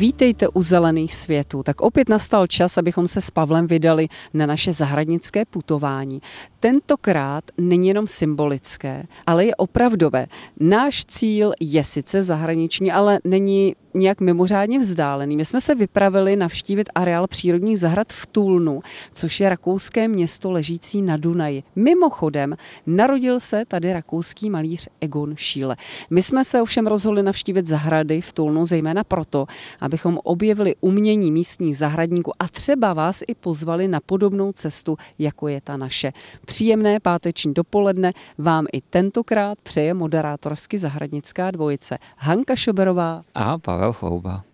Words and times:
Vítejte 0.00 0.48
u 0.48 0.62
Zelených 0.62 1.14
světů. 1.14 1.62
Tak 1.62 1.80
opět 1.80 2.08
nastal 2.08 2.46
čas, 2.46 2.78
abychom 2.78 3.08
se 3.08 3.20
s 3.20 3.30
Pavlem 3.30 3.66
vydali 3.66 4.08
na 4.34 4.46
naše 4.46 4.72
zahradnické 4.72 5.44
putování. 5.44 6.22
Tentokrát 6.60 7.44
není 7.58 7.88
jenom 7.88 8.06
symbolické, 8.06 9.04
ale 9.26 9.44
je 9.44 9.54
opravdové. 9.54 10.26
Náš 10.60 11.04
cíl 11.04 11.52
je 11.60 11.84
sice 11.84 12.22
zahraniční, 12.22 12.92
ale 12.92 13.20
není 13.24 13.74
nějak 13.94 14.20
mimořádně 14.20 14.78
vzdálený. 14.78 15.36
My 15.36 15.44
jsme 15.44 15.60
se 15.60 15.74
vypravili 15.74 16.36
navštívit 16.36 16.88
areál 16.94 17.26
přírodních 17.26 17.78
zahrad 17.78 18.12
v 18.12 18.26
Tulnu, 18.26 18.80
což 19.12 19.40
je 19.40 19.48
rakouské 19.48 20.08
město 20.08 20.50
ležící 20.50 21.02
na 21.02 21.16
Dunaji. 21.16 21.62
Mimochodem, 21.76 22.56
narodil 22.86 23.40
se 23.40 23.64
tady 23.68 23.92
rakouský 23.92 24.50
malíř 24.50 24.88
Egon 25.00 25.36
Schiele. 25.36 25.76
My 26.10 26.22
jsme 26.22 26.44
se 26.44 26.62
ovšem 26.62 26.86
rozhodli 26.86 27.22
navštívit 27.22 27.66
zahrady 27.66 28.20
v 28.20 28.32
Tulnu 28.32 28.64
zejména 28.64 29.04
proto, 29.04 29.46
abychom 29.90 30.18
objevili 30.22 30.74
umění 30.80 31.32
místních 31.32 31.78
zahradníků 31.78 32.32
a 32.38 32.48
třeba 32.48 32.92
vás 32.92 33.22
i 33.26 33.34
pozvali 33.34 33.88
na 33.88 34.00
podobnou 34.00 34.52
cestu, 34.52 34.96
jako 35.18 35.48
je 35.48 35.60
ta 35.60 35.76
naše. 35.76 36.12
Příjemné 36.46 37.00
páteční 37.00 37.54
dopoledne 37.54 38.12
vám 38.38 38.66
i 38.72 38.80
tentokrát 38.80 39.58
přeje 39.62 39.94
moderátorsky 39.94 40.78
zahradnická 40.78 41.50
dvojice 41.50 41.98
Hanka 42.16 42.56
Šoberová 42.56 43.22
a 43.34 43.58
Pavel 43.58 43.92
Chlouba. 43.92 44.44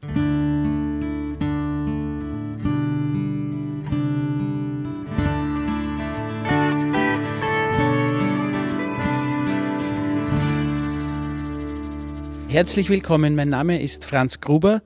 Herzlich 12.49 12.89
willkommen, 12.89 13.35
mein 13.35 13.51
Name 13.51 13.83
ist 13.83 14.05
Franz 14.05 14.41
Gruber. 14.41 14.81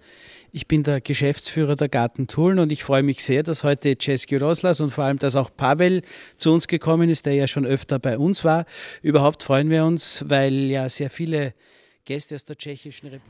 Ich 0.52 0.66
bin 0.66 0.82
der 0.82 1.00
Geschäftsführer 1.00 1.76
der 1.76 1.88
Garten 1.88 2.26
Tulln 2.26 2.58
und 2.58 2.72
ich 2.72 2.82
freue 2.82 3.04
mich 3.04 3.22
sehr, 3.22 3.44
dass 3.44 3.62
heute 3.62 3.96
Cesky 3.96 4.36
Roslas 4.36 4.80
und 4.80 4.90
vor 4.90 5.04
allem, 5.04 5.18
dass 5.18 5.36
auch 5.36 5.48
Pavel 5.56 6.02
zu 6.36 6.52
uns 6.52 6.66
gekommen 6.66 7.08
ist, 7.08 7.24
der 7.24 7.34
ja 7.34 7.46
schon 7.46 7.64
öfter 7.64 8.00
bei 8.00 8.18
uns 8.18 8.44
war. 8.44 8.64
Überhaupt 9.00 9.44
freuen 9.44 9.70
wir 9.70 9.84
uns, 9.84 10.24
weil 10.26 10.54
ja 10.70 10.88
sehr 10.88 11.10
viele 11.10 11.54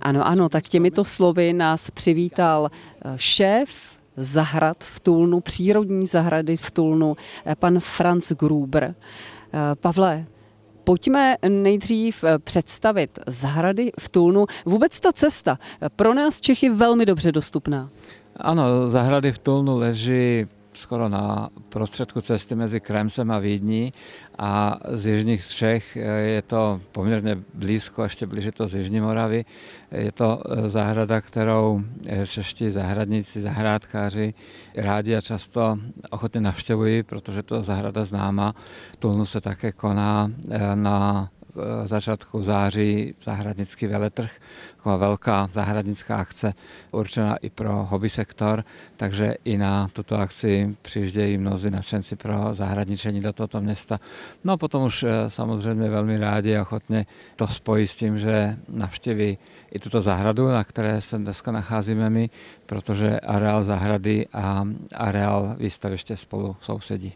Ano, 0.00 0.26
ano, 0.26 0.48
tak 0.48 0.68
těmito 0.68 1.04
slovy 1.04 1.52
nás 1.52 1.90
přivítal 1.90 2.70
eh, 3.04 3.18
šéf 3.18 3.70
zahrad 4.16 4.84
v 4.84 5.00
Tulnu, 5.00 5.40
přírodní 5.40 6.06
zahrady 6.06 6.56
v 6.56 6.70
Tulnu, 6.70 7.16
eh, 7.46 7.54
pan 7.54 7.80
Franz 7.80 8.32
Gruber. 8.32 8.94
Eh, 9.52 9.74
Pavle, 9.74 10.26
Pojďme 10.90 11.36
nejdřív 11.48 12.24
představit 12.44 13.18
zahrady 13.26 13.92
v 14.00 14.08
Tulnu. 14.08 14.46
Vůbec 14.66 15.00
ta 15.00 15.12
cesta 15.12 15.58
pro 15.96 16.14
nás 16.14 16.40
Čechy 16.40 16.70
velmi 16.70 17.06
dobře 17.06 17.32
dostupná. 17.32 17.90
Ano, 18.36 18.88
zahrady 18.88 19.32
v 19.32 19.38
Tulnu 19.38 19.78
leží 19.78 20.46
skoro 20.80 21.08
na 21.08 21.48
prostředku 21.68 22.20
cesty 22.20 22.54
mezi 22.54 22.80
Kremsem 22.80 23.30
a 23.30 23.38
Vídní 23.38 23.92
a 24.38 24.78
z 24.88 25.06
jižních 25.06 25.46
Čech 25.46 25.96
je 26.26 26.42
to 26.42 26.80
poměrně 26.92 27.38
blízko, 27.54 28.02
ještě 28.02 28.26
blíže 28.26 28.52
to 28.52 28.68
z 28.68 28.74
Jižní 28.74 29.00
Moravy. 29.00 29.44
Je 29.90 30.12
to 30.12 30.42
zahrada, 30.66 31.20
kterou 31.20 31.80
čeští 32.26 32.70
zahradníci, 32.70 33.42
zahrádkáři 33.42 34.34
rádi 34.76 35.16
a 35.16 35.20
často 35.20 35.78
ochotně 36.10 36.40
navštěvují, 36.40 37.02
protože 37.02 37.42
to 37.42 37.62
zahrada 37.62 38.04
známa. 38.04 38.54
V 38.92 38.96
Tulnu 38.96 39.26
se 39.26 39.40
také 39.40 39.72
koná 39.72 40.30
na 40.74 41.28
začátku 41.84 42.42
září 42.42 43.14
zahradnický 43.22 43.86
veletrh, 43.86 44.32
taková 44.76 44.96
velká 44.96 45.50
zahradnická 45.52 46.16
akce 46.16 46.54
určená 46.90 47.36
i 47.36 47.50
pro 47.50 47.86
hobby 47.90 48.10
sektor, 48.10 48.64
takže 48.96 49.34
i 49.44 49.58
na 49.58 49.88
tuto 49.92 50.16
akci 50.16 50.76
přijíždějí 50.82 51.38
mnozí 51.38 51.70
nadšenci 51.70 52.16
pro 52.16 52.54
zahradničení 52.54 53.20
do 53.20 53.32
tohoto 53.32 53.60
města. 53.60 54.00
No 54.44 54.52
a 54.52 54.56
potom 54.56 54.82
už 54.82 55.02
eh, 55.02 55.30
samozřejmě 55.30 55.90
velmi 55.90 56.18
rádi 56.18 56.56
a 56.56 56.62
ochotně 56.62 57.06
to 57.36 57.46
spojí 57.46 57.86
s 57.86 57.96
tím, 57.96 58.18
že 58.18 58.56
navštěví 58.68 59.38
i 59.72 59.78
tuto 59.78 60.02
zahradu, 60.02 60.48
na 60.48 60.64
které 60.64 61.00
se 61.00 61.18
dneska 61.18 61.52
nacházíme 61.52 62.10
my, 62.10 62.30
protože 62.66 63.20
areál 63.20 63.64
zahrady 63.64 64.26
a 64.32 64.64
areál 64.94 65.56
výstaviště 65.58 66.16
spolu 66.16 66.56
sousedí. 66.60 67.12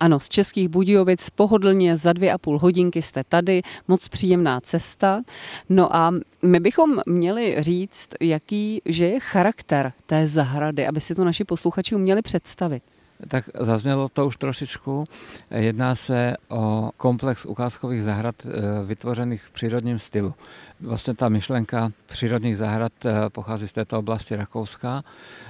Ano, 0.00 0.20
z 0.20 0.28
Českých 0.28 0.68
Budějovic 0.68 1.30
pohodlně 1.30 1.96
za 1.96 2.12
dvě 2.12 2.32
a 2.32 2.38
půl 2.38 2.58
hodinky 2.58 3.02
jste 3.02 3.24
tady, 3.24 3.62
moc 3.88 4.08
příjemná 4.08 4.60
cesta. 4.60 5.22
No 5.68 5.96
a 5.96 6.12
my 6.42 6.60
bychom 6.60 7.00
měli 7.06 7.56
říct, 7.58 8.08
jaký, 8.20 8.82
že 8.84 9.06
je 9.06 9.20
charakter 9.20 9.92
té 10.06 10.26
zahrady, 10.26 10.86
aby 10.86 11.00
si 11.00 11.14
to 11.14 11.24
naši 11.24 11.44
posluchači 11.44 11.94
uměli 11.94 12.22
představit 12.22 12.82
tak 13.28 13.50
zaznělo 13.60 14.08
to 14.08 14.26
už 14.26 14.36
trošičku. 14.36 15.04
Jedná 15.50 15.94
se 15.94 16.36
o 16.48 16.90
komplex 16.96 17.46
ukázkových 17.46 18.02
zahrad 18.02 18.34
eh, 18.46 18.50
vytvořených 18.84 19.42
v 19.42 19.50
přírodním 19.50 19.98
stylu. 19.98 20.34
Vlastně 20.80 21.14
ta 21.14 21.28
myšlenka 21.28 21.92
přírodních 22.06 22.56
zahrad 22.56 22.92
eh, 23.04 23.14
pochází 23.28 23.68
z 23.68 23.72
této 23.72 23.98
oblasti 23.98 24.36
Rakouska. 24.36 25.04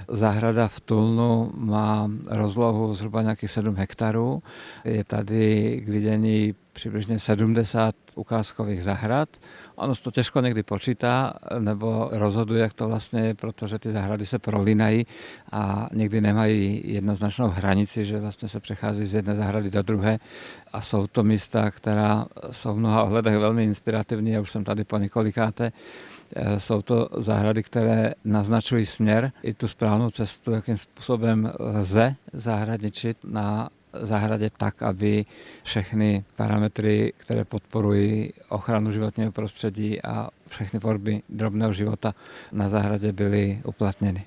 Zahrada 0.08 0.68
v 0.68 0.80
Tulnu 0.80 1.50
má 1.54 2.10
rozlohu 2.26 2.94
zhruba 2.94 3.22
nějakých 3.22 3.50
7 3.50 3.76
hektarů. 3.76 4.42
Je 4.84 5.04
tady 5.04 5.82
k 5.86 5.88
vidění 5.88 6.54
přibližně 6.74 7.18
70 7.18 7.94
ukázkových 8.16 8.82
zahrad. 8.82 9.28
Ono 9.74 9.94
to 9.94 10.10
těžko 10.10 10.40
někdy 10.40 10.62
počítá, 10.62 11.32
nebo 11.58 12.08
rozhoduje, 12.12 12.62
jak 12.62 12.72
to 12.72 12.88
vlastně 12.88 13.20
je, 13.20 13.34
protože 13.34 13.78
ty 13.78 13.92
zahrady 13.92 14.26
se 14.26 14.38
prolínají 14.38 15.06
a 15.52 15.88
někdy 15.92 16.20
nemají 16.20 16.82
jednoznačnou 16.84 17.48
hranici, 17.48 18.04
že 18.04 18.18
vlastně 18.18 18.48
se 18.48 18.60
přechází 18.60 19.06
z 19.06 19.14
jedné 19.14 19.36
zahrady 19.36 19.70
do 19.70 19.82
druhé 19.82 20.18
a 20.72 20.80
jsou 20.80 21.06
to 21.06 21.22
místa, 21.22 21.70
která 21.70 22.26
jsou 22.50 22.74
v 22.74 22.78
mnoha 22.78 23.02
ohledech 23.04 23.38
velmi 23.38 23.64
inspirativní, 23.64 24.30
já 24.30 24.40
už 24.40 24.50
jsem 24.50 24.64
tady 24.64 24.84
po 24.84 24.98
několikáté. 24.98 25.72
Eh, 26.36 26.60
jsou 26.60 26.82
to 26.82 27.08
zahrady, 27.18 27.62
které 27.62 28.14
naznačují 28.24 28.86
směr 28.86 29.32
i 29.42 29.54
tu 29.54 29.68
správnou 29.68 30.10
cestu, 30.10 30.52
jakým 30.52 30.76
způsobem 30.76 31.52
lze 31.58 32.16
zahradničit 32.32 33.16
na 33.24 33.68
zahradě 34.00 34.50
tak, 34.56 34.82
aby 34.82 35.24
všechny 35.62 36.24
parametry, 36.36 37.12
které 37.16 37.44
podporují 37.44 38.32
ochranu 38.48 38.92
životního 38.92 39.32
prostředí 39.32 40.02
a 40.02 40.28
všechny 40.48 40.80
formy 40.80 41.22
drobného 41.28 41.72
života 41.72 42.14
na 42.52 42.68
zahradě 42.68 43.12
byly 43.12 43.60
uplatněny. 43.64 44.24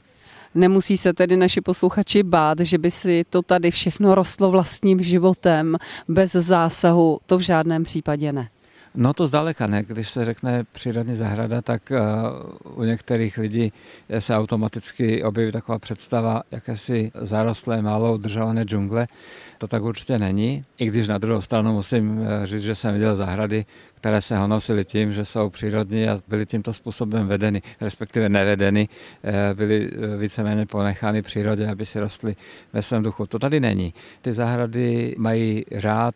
Nemusí 0.55 0.97
se 0.97 1.13
tedy 1.13 1.38
naši 1.38 1.61
posluchači 1.61 2.23
bát, 2.23 2.59
že 2.59 2.78
by 2.78 2.91
si 2.91 3.25
to 3.29 3.41
tady 3.41 3.72
všechno 3.72 4.16
rostlo 4.16 4.51
vlastním 4.51 5.03
životem 5.03 5.78
bez 6.07 6.31
zásahu. 6.31 7.19
To 7.25 7.38
v 7.38 7.41
žádném 7.41 7.84
případě 7.84 8.31
ne. 8.31 8.49
No 8.95 9.13
to 9.13 9.28
zdaleka 9.28 9.67
ne. 9.67 9.84
Když 9.84 10.09
se 10.09 10.25
řekne 10.25 10.63
přírodní 10.72 11.16
zahrada, 11.16 11.61
tak 11.61 11.91
uh, 11.91 12.79
u 12.79 12.84
některých 12.84 13.38
lidí 13.38 13.73
se 14.19 14.35
automaticky 14.35 15.23
objeví 15.23 15.51
taková 15.51 15.79
představa 15.79 16.44
jakési 16.51 17.11
zarostlé, 17.22 17.81
málo 17.81 18.13
udržované 18.13 18.63
džungle. 18.63 19.07
To 19.57 19.68
tak 19.68 19.84
určitě 19.84 20.19
není. 20.19 20.66
I 20.78 20.85
když 20.85 21.07
na 21.07 21.18
druhou 21.18 21.41
stranu 21.41 21.73
musím 21.73 22.19
eh, 22.22 22.47
říct, 22.47 22.63
že 22.63 22.76
jsem 22.76 22.93
viděl 22.93 23.16
zahrady, 23.16 23.66
které 23.96 24.22
se 24.22 24.37
honosily 24.37 24.85
tím, 24.85 25.14
že 25.14 25.26
jsou 25.26 25.49
přírodní 25.49 26.08
a 26.08 26.20
byly 26.28 26.46
tímto 26.46 26.73
způsobem 26.73 27.28
vedeny, 27.28 27.61
respektive 27.81 28.29
nevedeny, 28.29 28.90
eh, 29.23 29.53
byly 29.53 29.90
eh, 29.91 30.17
víceméně 30.17 30.66
ponechány 30.66 31.22
přírodě, 31.22 31.70
aby 31.70 31.85
si 31.85 31.99
rostly 31.99 32.35
ve 32.73 32.81
svém 32.81 33.03
duchu. 33.03 33.28
To 33.28 33.40
tady 33.40 33.59
není. 33.59 33.93
Ty 34.22 34.34
zahrady 34.34 35.16
mají 35.17 35.66
rád, 35.72 36.16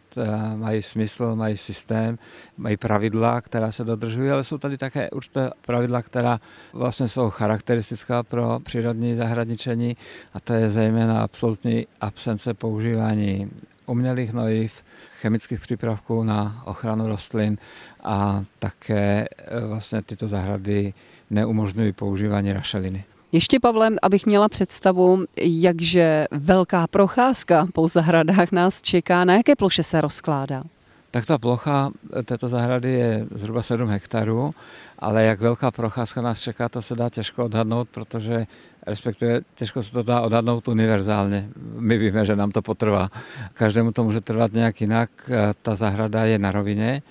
mají 0.55 0.81
smysl, 0.81 1.35
mají 1.35 1.57
systém, 1.57 2.17
mají 2.57 2.77
pravidla, 2.77 3.41
která 3.41 3.71
se 3.71 3.83
dodržují, 3.83 4.31
ale 4.31 4.43
jsou 4.43 4.57
tady 4.57 4.77
také 4.77 5.09
určité 5.09 5.49
pravidla, 5.65 6.01
která 6.01 6.39
vlastně 6.73 7.07
jsou 7.07 7.29
charakteristická 7.29 8.23
pro 8.23 8.59
přírodní 8.59 9.15
zahradničení 9.15 9.97
a 10.33 10.39
to 10.39 10.53
je 10.53 10.69
zejména 10.69 11.21
absolutní 11.21 11.87
absence 12.01 12.53
používání 12.53 13.30
umělých 13.85 14.29
hnojiv, 14.29 14.73
chemických 15.21 15.59
přípravků 15.59 16.23
na 16.23 16.61
ochranu 16.65 17.07
rostlin 17.07 17.57
a 18.03 18.43
také 18.59 19.25
e, 19.37 19.65
vlastně 19.67 20.01
tyto 20.01 20.27
zahrady 20.27 20.93
neumožňují 21.29 21.93
používání 21.93 22.53
rašeliny. 22.53 23.03
Ještě, 23.31 23.59
Pavle, 23.59 23.91
abych 24.01 24.25
měla 24.25 24.49
představu, 24.49 25.25
jakže 25.37 26.25
velká 26.31 26.87
procházka 26.87 27.67
po 27.73 27.87
zahradách 27.87 28.51
nás 28.51 28.81
čeká, 28.81 29.25
na 29.25 29.33
jaké 29.33 29.55
ploše 29.55 29.83
se 29.83 30.01
rozkládá? 30.01 30.63
tak 31.11 31.25
ta 31.25 31.37
plocha 31.37 31.91
této 32.25 32.47
zahrady 32.47 32.91
je 32.91 33.25
zhruba 33.31 33.61
7 33.61 33.89
hektarů, 33.89 34.55
ale 34.99 35.23
jak 35.23 35.41
velká 35.41 35.71
procházka 35.71 36.21
nás 36.21 36.41
čeká, 36.41 36.69
to 36.69 36.81
se 36.81 36.95
dá 36.95 37.09
těžko 37.09 37.45
odhadnout, 37.45 37.89
protože 37.89 38.45
respektive 38.87 39.41
těžko 39.55 39.83
se 39.83 39.91
to 39.91 40.03
dá 40.03 40.21
odhadnout 40.21 40.67
univerzálně. 40.67 41.49
My 41.79 41.97
víme, 41.97 42.25
že 42.25 42.35
nám 42.35 42.51
to 42.51 42.61
potrvá. 42.61 43.09
Každému 43.53 43.91
to 43.91 44.03
může 44.03 44.21
trvat 44.21 44.53
nějak 44.53 44.81
jinak. 44.81 45.09
Ta 45.61 45.75
zahrada 45.75 46.25
je 46.25 46.39
na 46.39 46.51
rovině, 46.51 47.01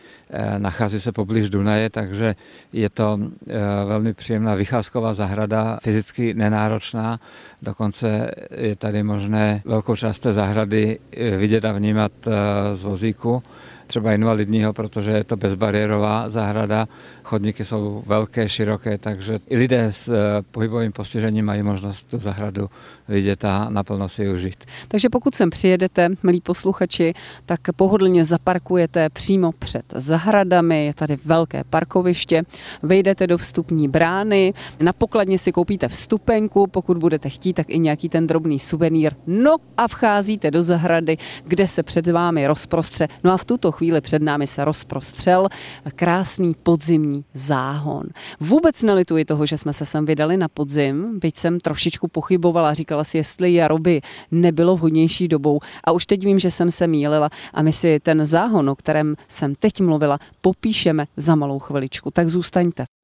nachází 0.58 1.00
se 1.00 1.12
poblíž 1.12 1.50
Dunaje, 1.50 1.90
takže 1.90 2.34
je 2.72 2.90
to 2.90 3.19
eh, 3.20 3.55
velmi 3.87 4.14
příjemná 4.14 4.55
vycházková 4.55 5.14
zahrada, 5.14 5.78
fyzicky 5.82 6.34
nenáročná. 6.34 7.20
Dokonce 7.62 8.31
je 8.56 8.76
tady 8.76 9.02
možné 9.02 9.62
velkou 9.64 9.96
část 9.96 10.20
té 10.20 10.32
zahrady 10.32 10.99
eh, 11.12 11.37
vidět 11.37 11.64
a 11.64 11.73
vnímat 11.73 12.12
eh, 12.26 12.31
z 12.76 12.84
vozíku 12.84 13.43
třeba 13.90 14.12
invalidního, 14.12 14.72
protože 14.72 15.10
je 15.10 15.25
to 15.25 15.37
bezbariérová 15.37 16.28
zahrada. 16.28 16.88
Chodníky 17.25 17.64
jsou 17.64 18.02
velké, 18.06 18.48
široké, 18.48 18.98
takže 18.98 19.38
i 19.48 19.56
lidé 19.56 19.84
s 19.90 20.08
eh, 20.08 20.42
pohybovým 20.50 20.92
postižením 20.92 21.44
mají 21.44 21.62
možnost 21.62 22.10
tu 22.10 22.19
zahradu 22.19 22.70
vidět 23.08 23.44
a 23.44 23.66
naplno 23.70 24.08
si 24.08 24.28
užít. 24.28 24.64
Takže 24.88 25.08
pokud 25.08 25.34
sem 25.34 25.50
přijedete, 25.50 26.08
milí 26.22 26.40
posluchači, 26.40 27.14
tak 27.46 27.60
pohodlně 27.76 28.25
zaparkujete 28.25 29.08
přímo 29.10 29.52
před 29.52 29.84
zahradami, 29.94 30.87
je 30.87 30.94
tady 30.94 31.16
velké 31.25 31.64
parkoviště, 31.70 32.42
vejdete 32.82 33.26
do 33.26 33.38
vstupní 33.38 33.88
brány, 33.88 34.54
na 34.81 34.92
pokladně 34.92 35.38
si 35.38 35.52
koupíte 35.52 35.88
vstupenku, 35.88 36.66
pokud 36.66 36.96
budete 36.98 37.28
chtít, 37.28 37.52
tak 37.52 37.66
i 37.70 37.78
nějaký 37.78 38.08
ten 38.08 38.26
drobný 38.26 38.58
suvenýr. 38.58 39.12
No 39.26 39.56
a 39.76 39.88
vcházíte 39.88 40.50
do 40.50 40.62
zahrady, 40.62 41.16
kde 41.44 41.66
se 41.66 41.82
před 41.82 42.06
vámi 42.06 42.46
rozprostře. 42.46 43.08
No 43.25 43.32
a 43.32 43.37
v 43.37 43.44
tuto 43.44 43.79
chvíli 43.80 44.00
před 44.00 44.22
námi 44.22 44.46
se 44.46 44.64
rozprostřel 44.64 45.48
krásný 45.96 46.54
podzimní 46.62 47.24
záhon. 47.34 48.04
Vůbec 48.40 48.82
nelituji 48.82 49.24
toho, 49.24 49.46
že 49.46 49.58
jsme 49.58 49.72
se 49.72 49.86
sem 49.86 50.06
vydali 50.06 50.36
na 50.36 50.48
podzim, 50.48 51.18
byť 51.18 51.36
jsem 51.36 51.60
trošičku 51.60 52.08
pochybovala, 52.08 52.74
říkala 52.74 53.04
si, 53.04 53.16
jestli 53.16 53.54
jaro 53.54 53.78
by 53.78 54.00
nebylo 54.30 54.76
vhodnější 54.76 55.28
dobou. 55.28 55.60
A 55.84 55.92
už 55.92 56.06
teď 56.06 56.24
vím, 56.24 56.38
že 56.38 56.50
jsem 56.50 56.70
se 56.70 56.86
mýlila 56.86 57.30
a 57.54 57.62
my 57.62 57.72
si 57.72 58.00
ten 58.00 58.26
záhon, 58.26 58.70
o 58.70 58.76
kterém 58.76 59.14
jsem 59.28 59.54
teď 59.54 59.80
mluvila, 59.80 60.18
popíšeme 60.40 61.06
za 61.16 61.34
malou 61.34 61.58
chviličku. 61.58 62.10
Tak 62.10 62.28
zůstaňte. 62.28 63.00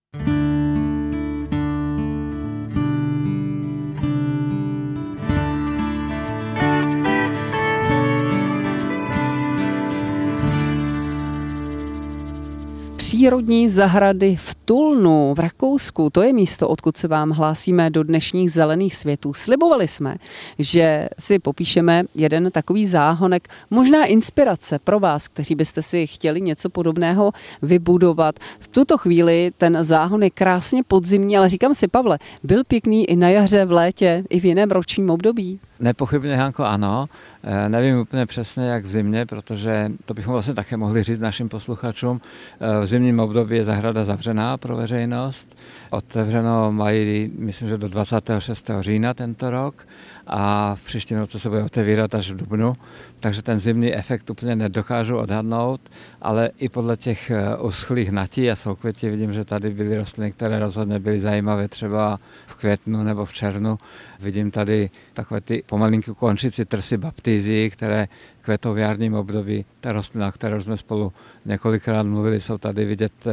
Přírodní 13.17 13.69
zahrady 13.69 14.37
v 14.37 14.55
Tulnu 14.65 15.35
v 15.35 15.41
Rakousku. 15.41 16.11
To 16.11 16.23
je 16.23 16.33
místo, 16.33 16.69
odkud 16.69 16.97
se 16.97 17.09
vám 17.09 17.31
hlásíme 17.31 17.91
do 17.91 18.03
dnešních 18.03 18.53
zelených 18.53 18.95
světů. 18.95 19.35
Slibovali 19.35 19.89
jsme, 19.89 20.17
že 20.59 21.09
si 21.19 21.39
popíšeme 21.39 22.05
jeden 22.15 22.51
takový 22.51 22.87
záhonek, 22.87 23.49
možná 23.71 24.05
inspirace 24.05 24.79
pro 24.79 25.01
vás, 25.01 25.29
kteří 25.29 25.55
byste 25.55 25.83
si 25.83 26.07
chtěli 26.07 26.41
něco 26.41 26.71
podobného 26.71 27.33
vybudovat. 27.63 28.35
V 28.61 28.69
tuto 28.69 28.99
chvíli 28.99 29.53
ten 29.59 29.79
záhon 29.81 30.23
je 30.23 30.31
krásně 30.31 30.83
podzimní, 30.83 31.37
ale 31.37 31.49
říkám 31.49 31.75
si, 31.75 31.89
Pavle, 31.89 32.19
byl 32.43 32.65
pěkný 32.65 33.05
i 33.11 33.17
na 33.17 33.29
jaře, 33.29 33.65
v 33.65 33.73
létě, 33.73 34.25
i 34.31 34.41
v 34.41 34.45
jiném 34.45 34.71
ročním 34.71 35.11
období? 35.11 35.61
Nepochybně, 35.81 36.37
Hanko, 36.37 36.65
ano. 36.65 37.09
E, 37.45 37.69
nevím 37.69 37.99
úplně 37.99 38.27
přesně, 38.27 38.65
jak 38.65 38.85
v 38.85 38.89
zimě, 38.89 39.27
protože 39.27 39.93
to 40.05 40.15
bychom 40.15 40.33
vlastně 40.33 40.55
také 40.55 40.77
mohli 40.77 41.03
říct 41.03 41.21
našim 41.21 41.49
posluchačům. 41.49 42.21
E, 42.61 42.81
v 42.85 42.87
zimním 43.06 43.20
období 43.20 43.56
je 43.56 43.64
zahrada 43.64 44.05
zavřená 44.05 44.56
pro 44.56 44.76
veřejnost. 44.76 45.56
Otevřeno 45.91 46.73
mají, 46.73 47.31
myslím, 47.38 47.69
že 47.69 47.79
do 47.79 47.88
26. 47.88 48.70
října 48.81 49.14
tento 49.14 49.50
rok 49.50 49.87
a 50.26 50.75
v 50.75 50.84
příštím 50.84 51.19
roce 51.19 51.38
se 51.38 51.49
bude 51.49 51.62
otevírat 51.62 52.14
až 52.14 52.31
v 52.31 52.37
dubnu, 52.37 52.75
takže 53.20 53.43
ten 53.43 53.61
zimní 53.61 53.94
efekt 53.94 54.31
úplně 54.31 54.56
nedokážu 54.56 55.17
odhadnout, 55.17 55.81
ale 56.23 56.50
i 56.58 56.69
podle 56.69 56.96
těch 56.96 57.31
eh, 57.31 57.56
uschlých 57.56 58.11
natí 58.11 58.50
a 58.50 58.56
soukvětí 58.56 59.08
vidím, 59.08 59.32
že 59.32 59.44
tady 59.44 59.70
byly 59.70 59.96
rostliny, 59.96 60.32
které 60.32 60.58
rozhodně 60.58 60.99
byly 60.99 61.20
zajímavé 61.20 61.69
třeba 61.69 62.20
v 62.46 62.55
květnu 62.55 63.02
nebo 63.02 63.25
v 63.25 63.32
červnu. 63.32 63.78
Vidím 64.20 64.50
tady 64.50 64.90
takové 65.14 65.40
ty 65.40 65.62
pomalinky 65.67 66.11
končící 66.14 66.64
trsy 66.64 66.96
baptizí, 66.96 67.70
které 67.70 68.08
kvetou 68.40 68.75
v 68.75 68.78
jarním 68.78 69.14
období. 69.14 69.64
Ta 69.81 69.93
rostlina, 69.93 70.32
kterou 70.32 70.62
jsme 70.62 70.76
spolu 70.76 71.12
několikrát 71.44 72.06
mluvili, 72.06 72.40
jsou 72.40 72.58
tady 72.58 72.84
vidět 72.84 73.12
eh, 73.26 73.32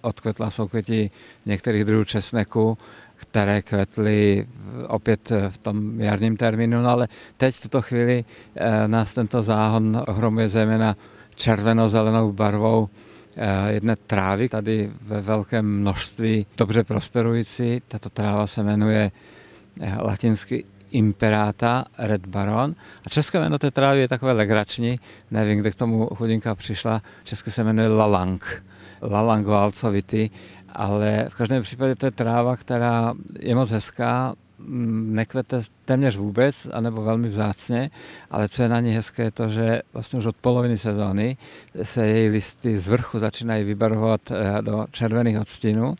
odkvetla 0.00 0.50
soukvětí 0.50 1.10
některých 1.46 1.84
druhů 1.84 2.04
česneku, 2.04 2.78
které 3.16 3.62
kvetly 3.62 4.46
opět 4.88 5.32
v 5.48 5.58
tom 5.58 6.00
jarním 6.00 6.36
termínu, 6.36 6.82
no 6.82 6.90
ale 6.90 7.08
teď 7.36 7.54
v 7.54 7.62
tuto 7.62 7.82
chvíli 7.82 8.24
eh, 8.56 8.88
nás 8.88 9.14
tento 9.14 9.42
záhon 9.42 10.04
ohromuje 10.08 10.48
zejména 10.48 10.96
červeno-zelenou 11.34 12.32
barvou 12.32 12.88
eh, 13.36 13.72
jedné 13.72 13.96
trávy, 13.96 14.48
tady 14.48 14.90
ve 15.02 15.20
velkém 15.20 15.66
množství 15.66 16.46
dobře 16.56 16.84
prosperující. 16.84 17.82
Tato 17.88 18.10
tráva 18.10 18.46
se 18.46 18.62
jmenuje 18.62 19.12
eh, 19.80 19.96
latinsky 20.02 20.64
Imperata 20.90 21.84
Red 21.98 22.26
Baron. 22.26 22.74
A 23.06 23.08
české 23.08 23.40
jméno 23.40 23.58
té 23.58 23.70
trávy 23.70 24.00
je 24.00 24.08
takové 24.08 24.32
legrační, 24.32 25.00
nevím, 25.30 25.60
kde 25.60 25.70
k 25.70 25.74
tomu 25.74 26.06
chudinka 26.06 26.54
přišla, 26.54 27.02
české 27.24 27.50
se 27.50 27.64
jmenuje 27.64 27.88
Lalang. 27.88 28.62
Lalang 29.02 29.46
válcovitý 29.46 30.30
ale 30.74 31.26
v 31.28 31.34
každém 31.34 31.62
případě 31.62 31.94
to 31.94 32.06
je 32.06 32.10
tráva, 32.10 32.56
která 32.56 33.14
je 33.40 33.54
moc 33.54 33.70
hezká, 33.70 34.34
mm, 34.58 35.14
nekvete 35.14 35.62
téměř 35.84 36.16
vůbec, 36.16 36.66
anebo 36.72 37.02
velmi 37.02 37.28
vzácně, 37.28 37.90
ale 38.30 38.48
co 38.48 38.62
je 38.62 38.68
na 38.68 38.80
ní 38.80 38.92
hezké, 38.92 39.22
je 39.22 39.30
to, 39.30 39.48
že 39.48 39.82
vlastně 39.92 40.18
už 40.18 40.26
od 40.26 40.36
poloviny 40.36 40.78
sezóny 40.78 41.36
se 41.82 42.06
její 42.06 42.28
listy 42.28 42.78
z 42.78 42.88
vrchu 42.88 43.18
začínají 43.18 43.64
vybarvovat 43.64 44.20
eh, 44.30 44.62
do 44.62 44.86
červených 44.90 45.40
odstínů. 45.40 45.94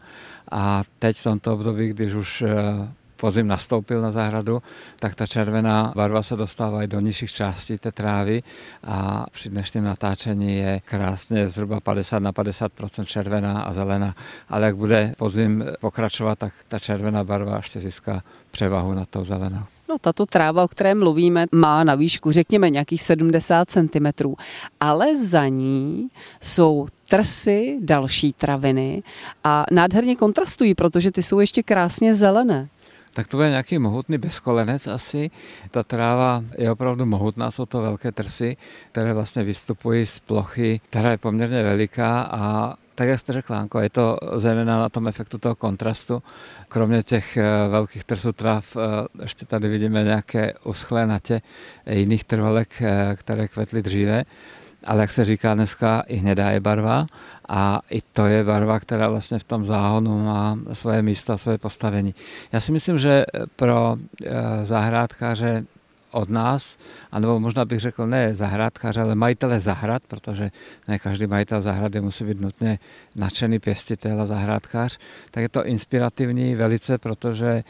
A 0.52 0.82
teď 0.99 1.17
v 1.17 1.25
tomto 1.25 1.55
období, 1.55 1.88
když 1.88 2.14
už 2.14 2.43
eh, 2.43 2.49
podzim 3.20 3.46
nastoupil 3.46 4.00
na 4.00 4.12
zahradu, 4.12 4.62
tak 4.99 5.14
ta 5.14 5.26
červená 5.26 5.93
barva 5.96 6.22
se 6.22 6.37
dostává 6.37 6.82
i 6.82 6.87
do 6.87 7.00
nižších 7.00 7.32
částí 7.32 7.78
té 7.78 7.93
trávy 7.93 8.43
a 8.84 9.26
při 9.32 9.49
dnešním 9.49 9.84
natáčení 9.84 10.56
je 10.56 10.81
krásně 10.84 11.49
zhruba 11.49 11.81
50 11.81 12.19
na 12.19 12.32
50% 12.32 13.04
červená 13.04 13.62
a 13.62 13.73
zelená. 13.73 14.14
Ale 14.49 14.66
jak 14.66 14.76
bude 14.76 15.14
podzim 15.18 15.64
pokračovat, 15.80 16.38
tak 16.38 16.52
ta 16.68 16.78
červená 16.78 17.25
barva 17.25 17.56
ještě 17.56 17.80
získá 17.80 18.23
převahu 18.50 18.94
na 18.94 19.04
tou 19.04 19.25
zelenou. 19.25 19.62
No, 19.88 19.99
tato 19.99 20.26
tráva, 20.26 20.64
o 20.64 20.68
které 20.68 20.94
mluvíme, 20.94 21.47
má 21.52 21.85
na 21.85 21.94
výšku, 21.94 22.33
řekněme, 22.33 22.71
nějakých 22.71 23.02
70 23.02 23.71
cm, 23.71 24.35
ale 24.80 25.16
za 25.16 25.49
ní 25.49 26.09
jsou 26.40 26.87
trsy, 27.09 27.78
další 27.80 28.33
traviny 28.33 29.02
a 29.44 29.64
nádherně 29.71 30.16
kontrastují, 30.16 30.75
protože 30.75 31.11
ty 31.11 31.23
jsou 31.23 31.40
ještě 31.40 31.62
krásně 31.62 32.14
zelené 32.14 32.68
tak 33.12 33.29
to 33.29 33.37
bude 33.37 33.50
nějaký 33.50 33.79
mohutný 33.79 34.19
bezkolenec 34.19 34.87
asi. 34.87 35.31
Ta 35.71 35.83
tráva 35.83 36.45
je 36.59 36.71
opravdu 36.71 37.07
mohutná, 37.07 37.50
jsou 37.50 37.67
to 37.67 37.83
velké 37.83 38.12
trsy, 38.12 38.57
které 38.93 39.14
vlastně 39.14 39.43
vystupují 39.43 40.07
z 40.07 40.19
plochy, 40.19 40.81
která 40.90 41.11
je 41.11 41.19
poměrně 41.19 41.62
veliká 41.62 42.23
a 42.23 42.75
tak 43.00 43.09
jak 43.09 43.21
jste 43.21 43.33
řekla, 43.33 43.59
Anko, 43.59 43.81
je 43.81 43.90
to 43.90 44.17
zejména 44.37 44.79
na 44.79 44.88
tom 44.88 45.09
efektu 45.09 45.38
toho 45.38 45.55
kontrastu. 45.55 46.23
Kromě 46.69 47.02
těch 47.02 47.37
eh, 47.37 47.69
velkých 47.69 48.05
trsů 48.05 48.33
tráv 48.33 48.76
eh, 48.76 49.23
ještě 49.23 49.47
tady 49.47 49.69
vidíme 49.69 50.05
nějaké 50.05 50.55
uschlé 50.64 51.07
natě 51.07 51.43
jiných 51.90 52.25
trvalek, 52.25 52.83
eh, 52.83 53.17
které 53.17 53.49
kvetly 53.49 53.83
dříve 53.83 54.25
ale 54.84 55.00
jak 55.00 55.12
se 55.12 55.25
říká 55.25 55.54
dneska, 55.54 56.00
i 56.06 56.16
hnědá 56.16 56.50
je 56.50 56.60
barva 56.60 57.06
a 57.49 57.80
i 57.90 58.00
to 58.12 58.26
je 58.26 58.44
barva, 58.44 58.80
která 58.80 59.08
vlastně 59.08 59.38
v 59.38 59.44
tom 59.44 59.64
záhonu 59.64 60.25
má 60.25 60.58
svoje 60.72 61.02
místo 61.02 61.38
svoje 61.38 61.58
postavení. 61.58 62.14
Já 62.52 62.60
si 62.60 62.72
myslím, 62.72 62.99
že 62.99 63.25
pro 63.56 63.96
eh, 64.25 64.30
zahrádkáře 64.64 65.64
od 66.11 66.29
nás, 66.29 66.79
anebo 67.12 67.40
možná 67.40 67.64
bych 67.64 67.81
řekl 67.81 68.07
ne 68.07 68.35
zahrádkář, 68.35 68.97
ale 68.97 69.14
majitele 69.14 69.61
zahrad, 69.61 70.02
protože 70.09 70.50
ne 70.88 70.99
každý 70.99 71.26
majitel 71.26 71.62
zahrady 71.62 72.00
musí 72.00 72.25
být 72.25 72.40
nutně 72.40 72.79
nadšený 73.17 73.59
pěstitel 73.59 74.21
a 74.21 74.26
zahrádkář, 74.26 74.99
tak 75.31 75.43
je 75.43 75.49
to 75.49 75.64
inspirativní 75.64 76.55
velice, 76.55 76.99
protože 76.99 77.49
eh, 77.49 77.64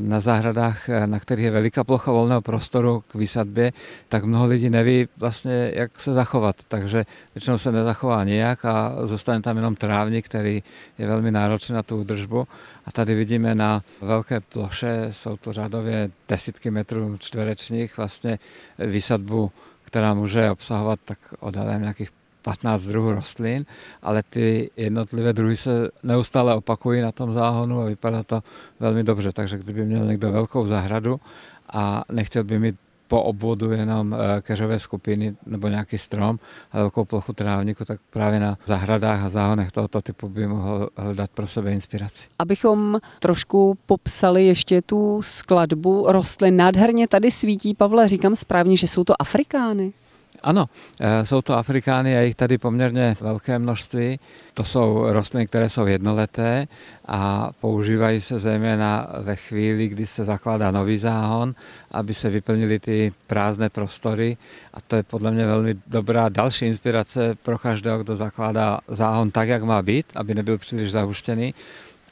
na 0.00 0.20
zahradách, 0.20 0.88
eh, 0.88 1.06
na 1.06 1.20
kterých 1.20 1.44
je 1.44 1.50
veliká 1.50 1.84
plocha 1.84 2.12
volného 2.12 2.40
prostoru 2.40 3.04
k 3.08 3.14
výsadbě, 3.14 3.72
tak 4.08 4.24
mnoho 4.24 4.46
lidí 4.46 4.70
neví 4.70 5.08
vlastně, 5.16 5.72
jak 5.74 6.00
se 6.00 6.12
zachovat. 6.12 6.56
Takže 6.68 7.04
většinou 7.34 7.58
se 7.58 7.72
nezachová 7.72 8.24
nijak 8.24 8.64
a 8.64 9.06
zůstane 9.06 9.40
tam 9.40 9.56
jenom 9.56 9.76
trávník, 9.76 10.24
který 10.24 10.62
je 10.98 11.06
velmi 11.06 11.30
náročný 11.30 11.74
na 11.74 11.82
tu 11.82 11.96
údržbu. 12.00 12.48
A 12.86 12.92
tady 12.92 13.14
vidíme 13.14 13.54
na 13.54 13.82
velké 14.00 14.40
ploše, 14.40 15.08
jsou 15.10 15.36
to 15.36 15.52
řádově 15.52 16.10
desítky 16.28 16.70
metrů 16.70 17.16
čtverečních, 17.18 17.69
vlastně 17.96 18.38
výsadbu, 18.78 19.52
která 19.82 20.14
může 20.14 20.50
obsahovat 20.50 21.00
tak 21.04 21.18
odhadem 21.40 21.80
nějakých 21.80 22.10
15 22.42 22.82
druhů 22.82 23.12
rostlin, 23.12 23.66
ale 24.02 24.22
ty 24.22 24.70
jednotlivé 24.76 25.32
druhy 25.32 25.56
se 25.56 25.90
neustále 26.02 26.54
opakují 26.54 27.02
na 27.02 27.12
tom 27.12 27.32
záhonu 27.32 27.80
a 27.80 27.84
vypadá 27.84 28.22
to 28.22 28.42
velmi 28.80 29.04
dobře. 29.04 29.32
Takže 29.32 29.58
kdyby 29.58 29.84
měl 29.84 30.04
někdo 30.04 30.32
velkou 30.32 30.66
zahradu 30.66 31.20
a 31.72 32.02
nechtěl 32.12 32.44
by 32.44 32.58
mít 32.58 32.76
po 33.10 33.22
obvodu 33.22 33.72
jenom 33.72 34.14
eh, 34.14 34.40
keřové 34.40 34.78
skupiny 34.78 35.36
nebo 35.46 35.68
nějaký 35.68 35.98
strom 35.98 36.38
a 36.72 36.78
velkou 36.78 37.04
plochu 37.04 37.32
trávníku, 37.32 37.84
tak 37.84 38.00
právě 38.10 38.40
na 38.40 38.58
zahradách 38.66 39.24
a 39.24 39.28
záhonech 39.28 39.72
tohoto 39.72 40.00
typu 40.00 40.28
by 40.28 40.46
mohl 40.46 40.88
hledat 40.96 41.30
pro 41.30 41.46
sebe 41.46 41.72
inspiraci. 41.72 42.26
Abychom 42.38 42.98
trošku 43.18 43.78
popsali 43.86 44.46
ještě 44.46 44.82
tu 44.82 45.22
skladbu 45.22 46.04
rostlin. 46.08 46.56
Nádherně 46.56 47.08
tady 47.08 47.30
svítí, 47.30 47.74
Pavle, 47.74 48.08
říkám 48.08 48.36
správně, 48.36 48.76
že 48.76 48.88
jsou 48.88 49.04
to 49.04 49.22
Afrikány. 49.22 49.92
Ano, 50.42 50.68
eh, 51.00 51.26
jsou 51.26 51.42
to 51.42 51.56
Afrikány, 51.56 52.10
je 52.10 52.26
jich 52.26 52.34
tady 52.34 52.58
poměrně 52.58 53.16
velké 53.20 53.58
množství. 53.58 54.20
To 54.54 54.64
jsou 54.64 55.12
rostliny, 55.12 55.46
které 55.46 55.68
jsou 55.68 55.86
jednoleté 55.86 56.68
a 57.08 57.50
používají 57.60 58.20
se 58.20 58.38
zejména 58.38 59.08
ve 59.18 59.36
chvíli, 59.36 59.88
kdy 59.88 60.06
se 60.06 60.24
zakládá 60.24 60.70
nový 60.70 60.98
záhon, 60.98 61.54
aby 61.90 62.14
se 62.14 62.30
vyplnily 62.30 62.78
ty 62.78 63.12
prázdné 63.26 63.68
prostory. 63.68 64.36
A 64.74 64.80
to 64.80 64.96
je 64.96 65.02
podle 65.02 65.30
mě 65.30 65.46
velmi 65.46 65.74
dobrá 65.86 66.28
další 66.28 66.66
inspirace 66.66 67.34
pro 67.42 67.58
každého, 67.58 67.98
kdo 67.98 68.16
zakládá 68.16 68.80
záhon 68.88 69.30
tak, 69.30 69.48
jak 69.48 69.62
má 69.62 69.82
být, 69.82 70.06
aby 70.14 70.34
nebyl 70.34 70.58
příliš 70.58 70.90
zahuštěný 70.90 71.54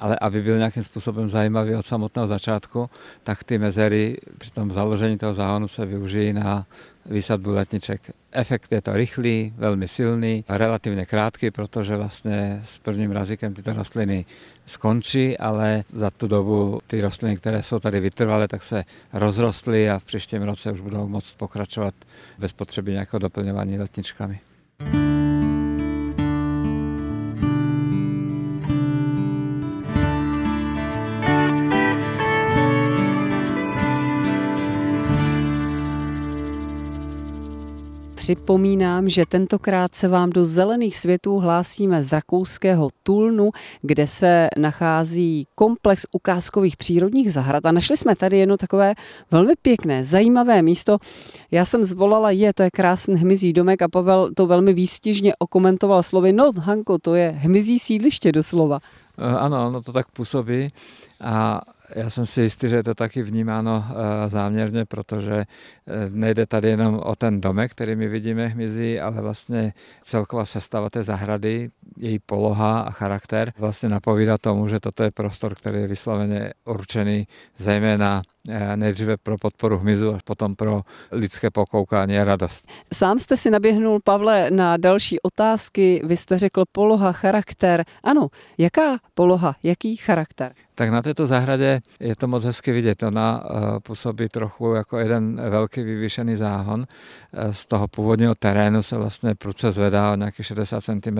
ale 0.00 0.16
aby 0.20 0.42
byl 0.42 0.58
nějakým 0.58 0.82
způsobem 0.82 1.30
zajímavý 1.30 1.74
od 1.74 1.86
samotného 1.86 2.28
začátku, 2.28 2.90
tak 3.24 3.44
ty 3.44 3.58
mezery 3.58 4.16
při 4.38 4.50
tom 4.50 4.72
založení 4.72 5.18
toho 5.18 5.34
záhonu 5.34 5.68
se 5.68 5.86
využijí 5.86 6.32
na 6.32 6.66
výsadbu 7.08 7.50
letniček. 7.50 8.10
Efekt 8.32 8.72
je 8.72 8.82
to 8.82 8.92
rychlý, 8.92 9.54
velmi 9.56 9.88
silný, 9.88 10.44
relativně 10.48 11.06
krátký, 11.06 11.50
protože 11.50 11.96
vlastně 11.96 12.60
s 12.64 12.78
prvním 12.78 13.10
razíkem 13.10 13.54
tyto 13.54 13.72
rostliny 13.72 14.24
skončí, 14.66 15.38
ale 15.38 15.84
za 15.92 16.10
tu 16.10 16.26
dobu 16.26 16.80
ty 16.86 17.00
rostliny, 17.00 17.36
které 17.36 17.62
jsou 17.62 17.78
tady 17.78 18.00
vytrvalé, 18.00 18.48
tak 18.48 18.62
se 18.62 18.84
rozrostly 19.12 19.90
a 19.90 19.98
v 19.98 20.04
příštím 20.04 20.42
roce 20.42 20.72
už 20.72 20.80
budou 20.80 21.08
moct 21.08 21.34
pokračovat 21.34 21.94
bez 22.38 22.52
potřeby 22.52 22.92
nějakého 22.92 23.20
doplňování 23.20 23.78
letničkami. 23.78 24.40
Připomínám, 38.28 39.08
že 39.08 39.22
tentokrát 39.28 39.94
se 39.94 40.08
vám 40.08 40.30
do 40.30 40.44
zelených 40.44 40.96
světů 40.96 41.38
hlásíme 41.38 42.02
z 42.02 42.12
rakouského 42.12 42.88
Tulnu, 43.02 43.50
kde 43.82 44.06
se 44.06 44.48
nachází 44.56 45.46
komplex 45.54 46.06
ukázkových 46.12 46.76
přírodních 46.76 47.32
zahrad 47.32 47.66
a 47.66 47.72
našli 47.72 47.96
jsme 47.96 48.16
tady 48.16 48.38
jedno 48.38 48.56
takové 48.56 48.94
velmi 49.30 49.52
pěkné, 49.62 50.04
zajímavé 50.04 50.62
místo. 50.62 50.98
Já 51.50 51.64
jsem 51.64 51.84
zvolala 51.84 52.30
je, 52.30 52.54
to 52.54 52.62
je 52.62 52.70
krásný 52.70 53.14
hmyzí 53.14 53.52
domek 53.52 53.82
a 53.82 53.88
Pavel 53.88 54.30
to 54.36 54.46
velmi 54.46 54.72
výstižně 54.72 55.32
okomentoval 55.38 56.02
slovy, 56.02 56.32
no 56.32 56.52
Hanko, 56.52 56.98
to 56.98 57.14
je 57.14 57.30
hmyzí 57.30 57.78
sídliště 57.78 58.32
doslova. 58.32 58.78
Eh, 59.18 59.38
ano, 59.38 59.70
no 59.70 59.82
to 59.82 59.92
tak 59.92 60.10
působí 60.10 60.68
a 61.20 61.60
já 61.94 62.10
jsem 62.10 62.26
si 62.26 62.40
jistý, 62.40 62.68
že 62.68 62.76
je 62.76 62.82
to 62.82 62.94
taky 62.94 63.22
vnímáno 63.22 63.84
eh, 63.90 64.30
záměrně, 64.30 64.84
protože 64.84 65.34
eh, 65.34 65.46
nejde 66.10 66.46
tady 66.46 66.68
jenom 66.68 67.00
o 67.04 67.16
ten 67.16 67.40
domek, 67.40 67.70
který 67.70 67.96
my 67.96 68.08
vidíme 68.08 68.48
hmyzí, 68.48 69.00
ale 69.00 69.20
vlastně 69.22 69.72
celková 70.02 70.46
sestava 70.46 70.90
té 70.90 71.04
zahrady, 71.04 71.70
její 71.96 72.18
poloha 72.18 72.80
a 72.80 72.90
charakter 72.90 73.52
vlastně 73.58 73.88
napovídá 73.88 74.38
tomu, 74.38 74.68
že 74.68 74.80
toto 74.80 75.02
je 75.02 75.10
prostor, 75.10 75.54
který 75.54 75.80
je 75.80 75.86
vysloveně 75.86 76.52
určený 76.64 77.26
zejména 77.58 78.22
nejdříve 78.76 79.16
pro 79.16 79.38
podporu 79.38 79.78
hmyzu 79.78 80.14
a 80.14 80.18
potom 80.24 80.56
pro 80.56 80.82
lidské 81.12 81.50
pokoukání 81.50 82.18
a 82.18 82.24
radost. 82.24 82.68
Sám 82.94 83.18
jste 83.18 83.36
si 83.36 83.50
naběhnul, 83.50 84.00
Pavle, 84.04 84.50
na 84.50 84.76
další 84.76 85.20
otázky. 85.20 86.02
Vy 86.04 86.16
jste 86.16 86.38
řekl 86.38 86.64
poloha, 86.72 87.12
charakter. 87.12 87.84
Ano, 88.04 88.28
jaká 88.58 88.98
poloha, 89.14 89.56
jaký 89.64 89.96
charakter? 89.96 90.52
tak 90.78 90.90
na 90.90 91.02
této 91.02 91.26
zahradě 91.26 91.80
je 92.00 92.16
to 92.16 92.26
moc 92.26 92.44
hezky 92.44 92.72
vidět. 92.72 93.02
Ona 93.02 93.42
eh, 93.42 93.80
působí 93.80 94.28
trochu 94.28 94.74
jako 94.74 94.98
jeden 94.98 95.40
velký 95.50 95.82
vyvýšený 95.82 96.36
záhon. 96.36 96.86
Eh, 97.32 97.52
z 97.52 97.66
toho 97.66 97.88
původního 97.88 98.34
terénu 98.34 98.82
se 98.82 98.96
vlastně 98.96 99.34
pruce 99.34 99.72
zvedá 99.72 100.12
o 100.12 100.16
nějakých 100.16 100.46
60 100.46 100.80
cm 100.80 101.18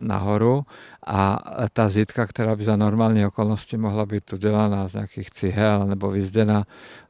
nahoru 0.00 0.62
a 1.10 1.38
ta 1.72 1.88
zítka, 1.88 2.26
která 2.26 2.56
by 2.56 2.64
za 2.64 2.76
normální 2.76 3.26
okolnosti 3.26 3.76
mohla 3.76 4.06
být 4.06 4.32
udělána 4.32 4.88
z 4.88 4.94
nějakých 4.94 5.30
cihel 5.30 5.86
nebo 5.86 6.10
vyzděna 6.10 6.64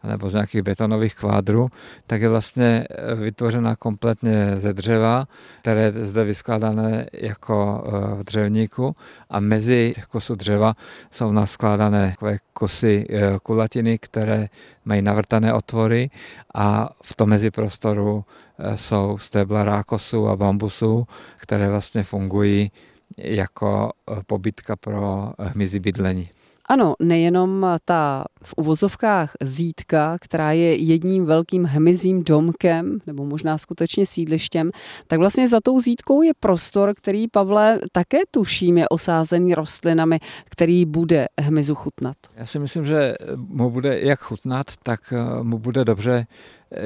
nebo 0.05 0.31
z 0.31 0.35
nějakých 0.35 0.63
betonových 0.63 1.15
kvádrů, 1.15 1.69
tak 2.07 2.21
je 2.21 2.29
vlastně 2.29 2.87
eh, 2.91 3.15
vytvořena 3.15 3.77
kompletně 3.77 4.57
ze 4.57 4.73
dřeva, 4.73 5.27
které 5.61 5.81
je 5.81 5.93
zde 5.93 6.25
vyskládané 6.25 7.07
jako 7.13 7.85
v 8.15 8.25
dřevníku. 8.25 8.97
A 9.31 9.41
mezi 9.41 9.95
kusů 10.11 10.35
dřeva 10.35 10.75
jsou 11.11 11.33
naskládané 11.33 12.11
takové 12.11 12.39
kusy 12.53 13.07
e, 13.11 13.39
kulatiny, 13.43 13.99
které 13.99 14.49
mají 14.85 15.03
navrtané 15.03 15.55
otvory. 15.55 16.11
A 16.55 16.91
v 17.03 17.15
tom 17.17 17.29
meziprostoru 17.29 18.25
e, 18.59 18.77
jsou 18.77 19.19
stébla 19.19 19.65
rákosu 19.65 20.29
a 20.29 20.37
bambusu, 20.37 21.07
které 21.37 21.69
vlastně 21.69 22.03
fungují 22.03 22.71
jako 23.17 23.93
e, 24.11 24.23
pobytka 24.27 24.77
pro 24.77 25.33
hmyzí 25.39 25.81
bydlení. 25.81 26.31
Ano, 26.71 26.95
nejenom 27.01 27.67
ta 27.85 28.25
v 28.43 28.55
uvozovkách 28.57 29.33
zítka, 29.43 30.19
která 30.21 30.53
je 30.53 30.77
jedním 30.77 31.25
velkým 31.25 31.65
hmyzím 31.65 32.25
domkem, 32.25 32.99
nebo 33.07 33.25
možná 33.25 33.59
skutečně 33.59 34.07
sídlištěm, 34.07 34.71
tak 35.07 35.19
vlastně 35.19 35.49
za 35.49 35.61
tou 35.61 35.81
zítkou 35.81 36.23
je 36.23 36.33
prostor, 36.41 36.95
který, 36.95 37.29
Pavle, 37.29 37.81
také 37.93 38.19
tuším, 38.31 38.79
je 38.79 38.89
osázený 38.89 39.55
rostlinami, 39.55 40.21
který 40.45 40.85
bude 40.85 41.27
hmyzu 41.41 41.75
chutnat. 41.75 42.17
Já 42.37 42.47
si 42.47 42.59
myslím, 42.59 42.87
že 42.87 43.15
mu 43.37 43.71
bude 43.71 44.01
jak 44.01 44.21
chutnat, 44.21 44.67
tak 44.83 45.01
mu 45.43 45.59
bude 45.59 45.85
dobře 45.85 46.27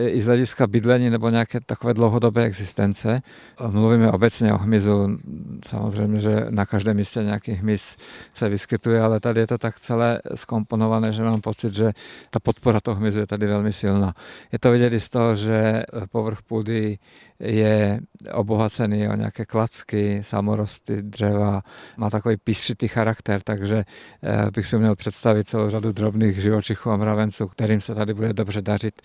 i 0.06 0.22
z 0.22 0.26
hlediska 0.26 0.66
bydlení 0.66 1.10
nebo 1.10 1.28
nějaké 1.28 1.60
takové 1.60 1.94
dlouhodobé 1.94 2.44
existence. 2.44 3.22
Mluvíme 3.66 4.12
obecně 4.12 4.52
o 4.52 4.58
hmyzu, 4.58 5.18
samozřejmě, 5.66 6.20
že 6.20 6.46
na 6.50 6.66
každém 6.66 6.96
místě 6.96 7.22
nějaký 7.22 7.52
hmyz 7.52 7.96
se 8.32 8.48
vyskytuje, 8.48 9.00
ale 9.00 9.20
tady 9.20 9.40
je 9.40 9.46
to 9.46 9.58
tak 9.58 9.80
celé 9.80 10.20
skomponované, 10.34 11.12
že 11.12 11.22
mám 11.22 11.40
pocit, 11.40 11.72
že 11.72 11.92
ta 12.30 12.40
podpora 12.40 12.80
toho 12.80 12.94
hmyzu 12.94 13.18
je 13.18 13.26
tady 13.26 13.46
velmi 13.46 13.72
silná. 13.72 14.14
Je 14.52 14.58
to 14.58 14.70
vidět 14.70 14.92
i 14.92 15.00
z 15.00 15.10
toho, 15.10 15.36
že 15.36 15.82
povrch 16.10 16.42
půdy 16.42 16.98
je 17.40 18.00
obohacený 18.32 19.08
o 19.08 19.16
nějaké 19.16 19.44
klacky, 19.44 20.22
samorosty, 20.24 21.02
dřeva, 21.02 21.62
má 21.96 22.10
takový 22.10 22.36
píšitý 22.36 22.88
charakter, 22.88 23.42
takže 23.42 23.84
eh, 24.22 24.50
bych 24.50 24.66
si 24.66 24.78
měl 24.78 24.96
představit 24.96 25.48
celou 25.48 25.70
řadu 25.70 25.92
drobných 25.92 26.42
živočichů 26.42 26.90
a 26.90 26.96
mravenců, 26.96 27.48
kterým 27.48 27.80
se 27.80 27.94
tady 27.94 28.14
bude 28.14 28.32
dobře 28.32 28.62
dařit. 28.62 29.02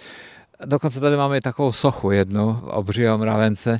Dokonce 0.65 0.99
tady 0.99 1.17
máme 1.17 1.37
i 1.37 1.41
takovou 1.41 1.71
sochu 1.71 2.11
jednu, 2.11 2.59
obřího 2.63 3.17
mravence, 3.17 3.79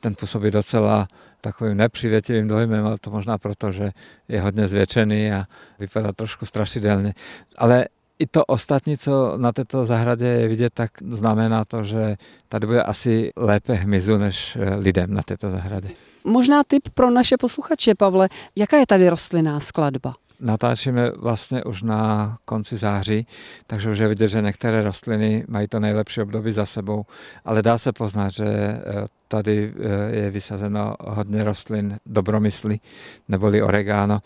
ten 0.00 0.14
působí 0.14 0.50
docela 0.50 1.08
takovým 1.40 1.76
nepřivětivým 1.76 2.48
dojmem, 2.48 2.86
ale 2.86 2.96
to 3.00 3.10
možná 3.10 3.38
proto, 3.38 3.72
že 3.72 3.90
je 4.28 4.40
hodně 4.40 4.68
zvětšený 4.68 5.32
a 5.32 5.44
vypadá 5.78 6.12
trošku 6.12 6.46
strašidelně. 6.46 7.14
Ale 7.58 7.86
i 8.18 8.26
to 8.26 8.44
ostatní, 8.44 8.98
co 8.98 9.36
na 9.36 9.52
této 9.52 9.86
zahradě 9.86 10.26
je 10.26 10.48
vidět, 10.48 10.74
tak 10.74 10.90
znamená 11.10 11.64
to, 11.64 11.84
že 11.84 12.16
tady 12.48 12.66
bude 12.66 12.82
asi 12.82 13.30
lépe 13.36 13.74
hmyzu 13.74 14.18
než 14.18 14.56
eh, 14.56 14.74
lidem 14.74 15.14
na 15.14 15.22
této 15.22 15.50
zahradě. 15.50 15.88
Možná 16.24 16.62
tip 16.64 16.88
pro 16.94 17.10
naše 17.10 17.36
posluchače, 17.36 17.94
Pavle, 17.94 18.28
jaká 18.56 18.76
je 18.76 18.86
tady 18.86 19.08
rostlinná 19.08 19.60
skladba? 19.60 20.14
Natáčíme 20.42 21.10
vlastně 21.10 21.64
už 21.64 21.82
na 21.82 22.36
konci 22.44 22.76
září, 22.76 23.26
takže 23.66 23.90
už 23.90 23.98
je 23.98 24.08
vidět, 24.08 24.28
že 24.28 24.42
některé 24.42 24.82
rostliny 24.82 25.44
mají 25.48 25.68
to 25.68 25.80
nejlepší 25.80 26.20
období 26.20 26.52
za 26.52 26.66
sebou, 26.66 27.04
ale 27.44 27.62
dá 27.62 27.78
se 27.78 27.92
poznat, 27.92 28.30
že 28.30 28.44
eh, 28.46 28.80
tady 29.28 29.72
eh, 29.76 30.16
je 30.16 30.30
vysazeno 30.30 30.94
hodně 31.00 31.44
rostlin 31.44 31.98
dobromysly, 32.06 32.80
neboli 33.28 33.62
oregano. 33.62 34.18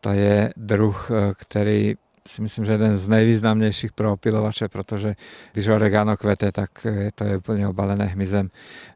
To 0.00 0.12
je 0.12 0.52
druh, 0.56 1.10
který 1.36 1.94
si 2.28 2.42
myslím, 2.42 2.64
že 2.64 2.72
jeden 2.72 2.98
z 2.98 3.08
nejvýznamnějších 3.08 3.92
pro 3.92 4.12
opilovače, 4.12 4.68
protože 4.68 5.14
když 5.52 5.66
oregano 5.66 6.16
kvete, 6.16 6.52
tak 6.52 6.86
to 7.14 7.24
je 7.24 7.36
úplně 7.36 7.68
obalené 7.68 8.04
hmyzem. 8.04 8.50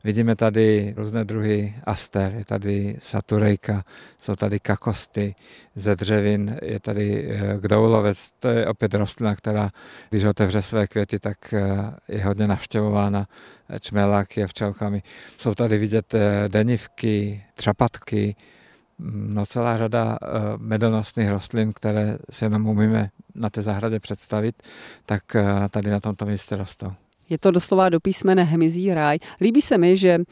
Vidíme 0.04 0.36
tady 0.36 0.94
různé 0.96 1.24
druhy 1.24 1.74
aster, 1.84 2.34
je 2.38 2.44
tady 2.44 2.96
saturejka, 3.02 3.84
jsou 4.20 4.34
tady 4.34 4.60
kakosty 4.60 5.34
ze 5.76 5.96
dřevin, 5.96 6.58
je 6.62 6.80
tady 6.80 7.28
eh, 7.30 7.56
kdoulovec, 7.60 8.30
to 8.38 8.48
je 8.48 8.66
opět 8.66 8.94
rostlina, 8.94 9.36
která, 9.36 9.70
když 10.10 10.24
otevře 10.24 10.62
své 10.62 10.86
květy, 10.86 11.18
tak 11.18 11.54
eh, 11.54 11.60
je 12.08 12.24
hodně 12.24 12.46
navštěvována 12.46 13.26
čmeláky 13.80 14.44
a 14.44 14.46
včelkami. 14.46 15.02
Jsou 15.36 15.54
tady 15.54 15.78
vidět 15.78 16.14
eh, 16.14 16.48
denivky, 16.48 17.44
třapatky, 17.54 18.36
no 18.98 19.46
celá 19.46 19.78
řada 19.78 20.18
medonosných 20.56 21.30
rostlin, 21.30 21.72
které 21.72 22.18
si 22.30 22.44
jenom 22.44 22.66
umíme 22.66 23.10
na 23.34 23.50
té 23.50 23.62
zahradě 23.62 24.00
představit, 24.00 24.62
tak 25.06 25.22
tady 25.70 25.90
na 25.90 26.00
tomto 26.00 26.26
místě 26.26 26.56
rostou. 26.56 26.92
Je 27.30 27.38
to 27.38 27.50
doslova 27.50 27.88
do 27.88 28.00
písmene 28.00 28.44
hmyzí 28.44 28.94
ráj. 28.94 29.18
Líbí 29.40 29.62
se 29.62 29.78
mi, 29.78 29.96
že 29.96 30.18
uh, 30.18 30.24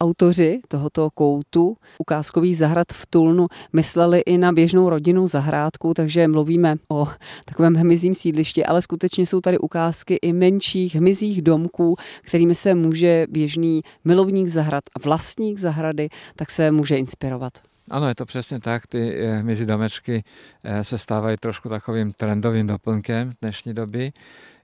autoři 0.00 0.60
tohoto 0.68 1.10
koutu 1.14 1.76
ukázkových 1.98 2.56
zahrad 2.56 2.86
v 2.92 3.06
Tulnu 3.06 3.46
mysleli 3.72 4.20
i 4.20 4.38
na 4.38 4.52
běžnou 4.52 4.88
rodinnou 4.88 5.26
zahrádku, 5.26 5.94
takže 5.94 6.28
mluvíme 6.28 6.76
o 6.88 7.08
takovém 7.44 7.74
hmyzím 7.74 8.14
sídlišti, 8.14 8.66
ale 8.66 8.82
skutečně 8.82 9.26
jsou 9.26 9.40
tady 9.40 9.58
ukázky 9.58 10.14
i 10.22 10.32
menších 10.32 10.94
hmyzích 10.94 11.42
domků, 11.42 11.96
kterými 12.22 12.54
se 12.54 12.74
může 12.74 13.26
běžný 13.30 13.82
milovník 14.04 14.48
zahrad 14.48 14.84
a 14.96 14.98
vlastník 15.04 15.58
zahrady, 15.58 16.08
tak 16.36 16.50
se 16.50 16.70
může 16.70 16.96
inspirovat. 16.96 17.52
Ano, 17.90 18.08
je 18.08 18.14
to 18.14 18.26
přesně 18.26 18.60
tak. 18.60 18.86
Ty 18.86 19.14
eh, 19.14 19.32
hmyzí 19.32 19.66
domečky 19.66 20.24
eh, 20.64 20.84
se 20.84 20.98
stávají 20.98 21.36
trošku 21.40 21.68
takovým 21.68 22.12
trendovým 22.12 22.66
doplnkem 22.66 23.32
dnešní 23.42 23.74
doby. 23.74 24.12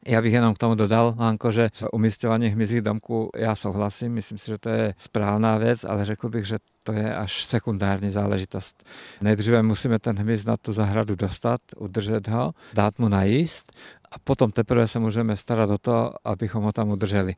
Já 0.07 0.23
bych 0.23 0.33
jenom 0.33 0.55
k 0.55 0.59
tomu 0.59 0.75
dodal, 0.75 1.15
Hanko, 1.19 1.53
že 1.53 1.69
umistování 1.93 2.49
hmyzích 2.49 2.83
domků 2.83 3.31
já 3.37 3.55
souhlasím, 3.55 4.13
myslím 4.13 4.39
si, 4.39 4.47
že 4.47 4.59
to 4.59 4.69
je 4.69 4.95
správná 4.99 5.59
věc, 5.59 5.85
ale 5.85 6.05
řekl 6.05 6.29
bych, 6.29 6.45
že 6.45 6.59
to 6.83 6.93
je 6.93 7.17
až 7.17 7.45
sekundární 7.45 8.11
záležitost. 8.11 8.85
Nejdříve 9.21 9.63
musíme 9.63 9.99
ten 9.99 10.19
hmyz 10.19 10.45
na 10.45 10.57
tu 10.57 10.73
zahradu 10.73 11.15
dostat, 11.15 11.61
udržet 11.77 12.29
ho, 12.29 12.53
dát 12.75 12.99
mu 12.99 13.09
najíst 13.09 13.73
a 14.11 14.19
potom 14.25 14.53
teprve 14.53 14.89
se 14.89 14.99
můžeme 14.99 15.37
starat 15.37 15.71
o 15.71 15.79
to, 15.79 16.15
abychom 16.25 16.65
ho 16.65 16.73
tam 16.73 16.89
udrželi. 16.89 17.35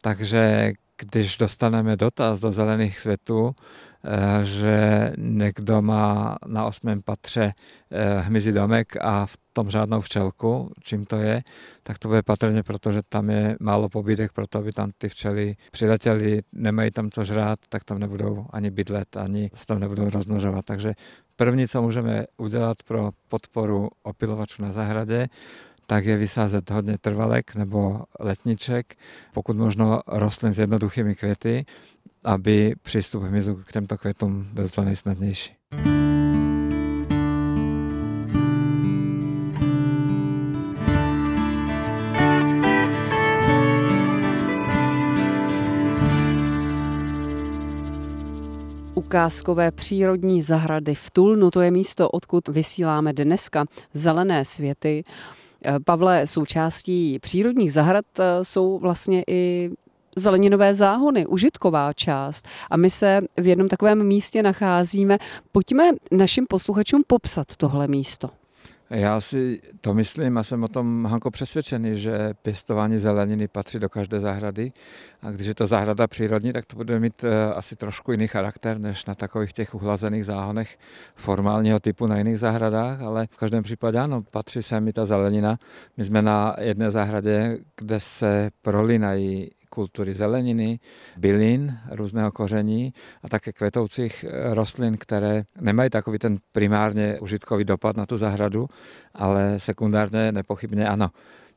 Takže 0.00 0.72
když 0.98 1.36
dostaneme 1.36 1.96
dotaz 1.96 2.40
do 2.40 2.52
zelených 2.52 2.98
světů, 2.98 3.54
eh, 4.04 4.44
že 4.44 5.12
někdo 5.18 5.82
má 5.82 6.36
na 6.46 6.64
osmém 6.64 7.02
patře 7.02 7.52
eh, 7.90 8.20
hmyzí 8.20 8.52
domek 8.52 8.96
a 9.00 9.26
v 9.26 9.36
tom 9.52 9.70
žádnou 9.70 10.00
včelku, 10.00 10.72
čím 10.82 11.04
to 11.04 11.16
je, 11.16 11.42
tak 11.82 11.98
to 11.98 12.08
bude 12.08 12.22
patrně 12.22 12.62
proto, 12.62 12.92
že 12.92 13.00
tam 13.08 13.30
je 13.30 13.56
málo 13.60 13.88
pobídek 13.88 14.32
pro 14.32 14.46
to, 14.46 14.58
aby 14.58 14.72
tam 14.72 14.90
ty 14.98 15.08
včely 15.08 15.56
přiletěly, 15.70 16.40
nemají 16.52 16.90
tam 16.90 17.10
co 17.10 17.24
žrát, 17.24 17.58
tak 17.68 17.84
tam 17.84 17.98
nebudou 17.98 18.46
ani 18.50 18.70
bydlet, 18.70 19.16
ani 19.16 19.50
se 19.54 19.66
tam 19.66 19.80
nebudou 19.80 20.10
rozmnožovat. 20.10 20.64
Takže 20.64 20.94
první, 21.36 21.68
co 21.68 21.82
můžeme 21.82 22.24
udělat 22.36 22.82
pro 22.82 23.10
podporu 23.28 23.88
opilovačů 24.02 24.62
na 24.62 24.72
zahradě, 24.72 25.28
tak 25.86 26.04
je 26.04 26.16
vysázet 26.16 26.70
hodně 26.70 26.98
trvalek 26.98 27.54
nebo 27.54 28.00
letniček, 28.20 28.94
pokud 29.34 29.56
možno 29.56 30.00
rostlin 30.06 30.54
s 30.54 30.58
jednoduchými 30.58 31.14
květy, 31.14 31.64
aby 32.24 32.74
přístup 32.82 33.22
hmyzu 33.22 33.54
k 33.54 33.72
těmto 33.72 33.98
květům 33.98 34.48
byl 34.52 34.68
co 34.68 34.84
nejsnadnější. 34.84 35.56
ukázkové 49.12 49.70
přírodní 49.70 50.42
zahrady 50.42 50.94
v 50.94 51.10
Tulnu. 51.10 51.50
To 51.50 51.60
je 51.60 51.70
místo, 51.70 52.10
odkud 52.10 52.48
vysíláme 52.48 53.12
dneska 53.12 53.64
zelené 53.94 54.44
světy. 54.44 55.04
Eh, 55.64 55.80
Pavle, 55.84 56.26
součástí 56.26 57.18
přírodních 57.18 57.72
zahrad 57.72 58.04
eh, 58.18 58.44
jsou 58.44 58.78
vlastně 58.78 59.22
i 59.28 59.70
zeleninové 60.16 60.74
záhony, 60.74 61.26
užitková 61.26 61.92
část. 61.92 62.48
A 62.70 62.76
my 62.76 62.90
se 62.90 63.20
v 63.36 63.46
jednom 63.46 63.68
takovém 63.68 64.06
místě 64.06 64.42
nacházíme. 64.42 65.18
Pojďme 65.52 65.90
našim 66.10 66.46
posluchačům 66.46 67.02
popsat 67.06 67.56
tohle 67.56 67.88
místo. 67.88 68.41
Já 68.92 69.20
si 69.20 69.60
to 69.80 69.94
myslím 69.94 70.38
a 70.38 70.42
jsem 70.42 70.64
o 70.64 70.68
tom, 70.68 71.04
Hanko, 71.04 71.30
přesvědčený, 71.30 71.98
že 71.98 72.34
pěstování 72.42 72.98
zeleniny 72.98 73.48
patří 73.48 73.78
do 73.78 73.88
každé 73.88 74.20
zahrady 74.20 74.72
a 75.22 75.30
když 75.30 75.46
je 75.46 75.54
to 75.54 75.66
zahrada 75.66 76.06
přírodní, 76.06 76.52
tak 76.52 76.66
to 76.66 76.76
bude 76.76 77.00
mít 77.00 77.24
eh, 77.24 77.54
asi 77.54 77.76
trošku 77.76 78.12
jiný 78.12 78.28
charakter 78.28 78.78
než 78.78 79.06
na 79.06 79.14
takových 79.14 79.52
těch 79.52 79.74
uhlazených 79.74 80.24
záhonech 80.24 80.78
formálního 81.14 81.80
typu 81.80 82.06
na 82.06 82.18
jiných 82.18 82.38
zahradách, 82.38 83.00
ale 83.02 83.26
v 83.30 83.36
každém 83.36 83.62
případě 83.62 83.98
ano, 83.98 84.22
patří 84.22 84.62
sem 84.62 84.88
i 84.88 84.92
ta 84.92 85.06
zelenina. 85.06 85.58
My 85.96 86.04
jsme 86.04 86.22
na 86.22 86.56
jedné 86.60 86.90
zahradě, 86.90 87.58
kde 87.76 88.00
se 88.00 88.50
prolínají 88.62 89.50
kultury 89.72 90.14
zeleniny, 90.14 90.80
bylin 91.16 91.78
různého 91.90 92.32
koření 92.32 92.92
a 93.22 93.28
také 93.28 93.52
kvetoucích 93.52 94.24
rostlin, 94.52 94.96
které 94.96 95.44
nemají 95.60 95.90
takový 95.90 96.18
ten 96.18 96.38
primárně 96.52 97.20
užitkový 97.20 97.64
dopad 97.64 97.96
na 97.96 98.06
tu 98.06 98.18
zahradu, 98.18 98.68
ale 99.14 99.58
sekundárně 99.58 100.32
nepochybně 100.32 100.88
ano. 100.88 101.10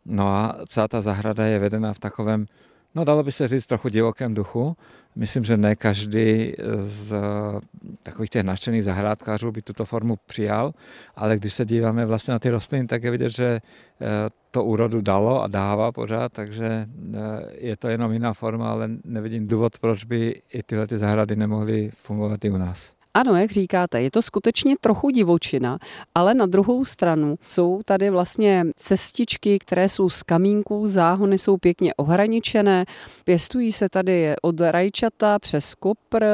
No 0.06 0.28
a 0.28 0.56
celá 0.68 0.88
ta 0.88 1.02
zahrada 1.02 1.46
je 1.46 1.60
vedena 1.60 1.94
v 1.94 2.00
takovém 2.00 2.46
no 2.96 3.04
dalo 3.04 3.24
by 3.24 3.32
se 3.32 3.48
říct 3.48 3.68
trochu 3.68 3.90
divokém 3.90 4.34
duchu. 4.34 4.78
Myslím, 5.16 5.44
že 5.44 5.58
ne 5.58 5.76
každý 5.76 6.54
z 6.86 7.14
takových 8.04 8.30
těch 8.30 8.44
nadšených 8.44 8.84
zahrádkářů 8.84 9.52
by 9.52 9.62
tuto 9.62 9.86
formu 9.86 10.18
přijal, 10.26 10.74
ale 11.16 11.38
když 11.38 11.54
se 11.54 11.66
díváme 11.66 12.06
vlastně 12.06 12.32
na 12.32 12.40
ty 12.40 12.50
rostliny, 12.50 12.88
tak 12.88 13.04
je 13.04 13.12
vidět, 13.12 13.30
že 13.30 13.46
eh, 13.46 14.08
to 14.52 14.64
úrodu 14.64 15.02
dalo 15.02 15.44
a 15.44 15.48
dává 15.48 15.92
pořád, 15.92 16.34
takže 16.34 16.66
eh, 16.68 17.18
je 17.52 17.78
to 17.78 17.88
jenom 17.88 18.12
jiná 18.12 18.34
forma, 18.34 18.72
ale 18.72 18.90
nevidím 19.04 19.48
důvod, 19.48 19.80
proč 19.80 20.04
by 20.04 20.42
i 20.54 20.64
tyhle 20.64 20.88
ty 20.88 20.98
zahrady 20.98 21.36
nemohly 21.36 21.92
fungovat 21.96 22.46
i 22.46 22.50
u 22.50 22.58
nás. 22.58 22.95
Ano, 23.16 23.36
jak 23.36 23.52
říkáte, 23.52 24.02
je 24.02 24.12
to 24.12 24.22
skutečně 24.22 24.76
trochu 24.82 25.10
divočina, 25.10 25.78
ale 26.16 26.34
na 26.34 26.46
druhou 26.46 26.86
stranu 26.86 27.36
jsou 27.48 27.82
tady 27.86 28.10
vlastně 28.10 28.66
cestičky, 28.76 29.60
které 29.60 29.90
jsou 29.90 30.10
z 30.10 30.24
kamínků, 30.24 30.88
záhony 30.88 31.38
jsou 31.38 31.58
pěkně 31.58 31.94
ohraničené, 31.94 32.86
pěstují 33.24 33.72
se 33.72 33.90
tady 33.90 34.34
od 34.42 34.62
rajčata 34.62 35.40
přes 35.40 35.74
kopr, 35.74 36.26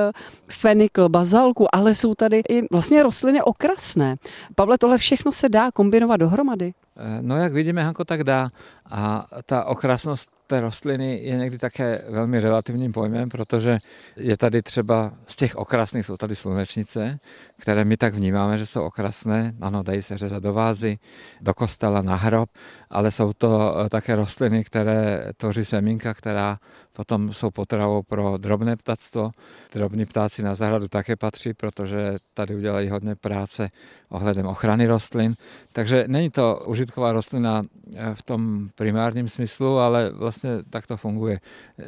fenikl, 0.51 1.09
bazalku, 1.09 1.75
ale 1.75 1.95
jsou 1.95 2.13
tady 2.15 2.41
i 2.49 2.61
vlastně 2.71 3.03
rostliny 3.03 3.41
okrasné. 3.41 4.15
Pavle, 4.55 4.77
tohle 4.77 4.97
všechno 4.97 5.31
se 5.31 5.49
dá 5.49 5.71
kombinovat 5.71 6.17
dohromady? 6.17 6.73
Eh, 6.97 7.21
no 7.21 7.37
jak 7.37 7.53
vidíme, 7.53 7.83
Hanko, 7.83 8.05
tak 8.05 8.23
dá. 8.23 8.49
A 8.91 9.27
ta 9.45 9.65
okrasnost 9.65 10.31
té 10.51 10.61
rostliny 10.61 11.19
je 11.23 11.37
někdy 11.37 11.57
také 11.57 12.03
velmi 12.09 12.39
relativním 12.39 12.91
pojmem, 12.91 13.29
protože 13.29 13.77
je 14.15 14.37
tady 14.37 14.61
třeba 14.61 15.13
z 15.27 15.35
těch 15.35 15.55
okrasných 15.55 16.05
jsou 16.05 16.17
tady 16.17 16.35
slunečnice, 16.35 17.19
které 17.61 17.85
my 17.85 17.97
tak 17.97 18.13
vnímáme, 18.13 18.57
že 18.57 18.65
jsou 18.65 18.81
okrasné. 18.81 19.53
Ano, 19.61 19.83
dají 19.83 20.01
se 20.01 20.17
řezat 20.17 20.43
do 20.43 20.53
vázy, 20.53 20.97
do 21.41 21.53
kostela, 21.53 22.01
na 22.01 22.15
hrob, 22.15 22.49
ale 22.89 23.11
jsou 23.11 23.33
to 23.33 23.77
eh, 23.77 23.89
také 23.89 24.15
rostliny, 24.15 24.63
které 24.63 25.25
tvoří 25.37 25.65
semínka, 25.65 26.13
která 26.13 26.57
potom 26.93 27.33
jsou 27.33 27.51
potravou 27.51 28.03
pro 28.03 28.37
drobné 28.37 28.75
ptactvo. 28.75 29.31
Drobní 29.73 30.05
ptáci 30.05 30.43
na 30.43 30.55
zahradu 30.55 30.87
také 30.87 31.15
patří, 31.15 31.53
protože 31.53 32.17
tady 32.33 32.55
udělají 32.55 32.89
hodně 32.89 33.15
práce 33.15 33.69
ohledem 34.09 34.45
ochrany 34.45 34.87
rostlin. 34.87 35.35
Takže 35.73 36.05
není 36.07 36.29
to 36.29 36.63
užitková 36.65 37.13
rostlina 37.13 37.61
eh, 37.95 38.15
v 38.15 38.23
tom 38.23 38.69
primárním 38.75 39.29
smyslu, 39.29 39.77
ale 39.77 40.09
vlastně 40.09 40.49
tak 40.69 40.87
to 40.87 40.97
funguje. 40.97 41.39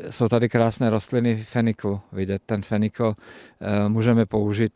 Jsou 0.09 0.27
tady 0.27 0.49
krásné 0.49 0.89
rostliny 0.89 1.35
feniklu, 1.43 2.01
vidět. 2.11 2.41
Ten 2.45 2.61
fenikl 2.61 3.15
eh, 3.61 3.89
můžeme 3.89 4.25
použít 4.25 4.73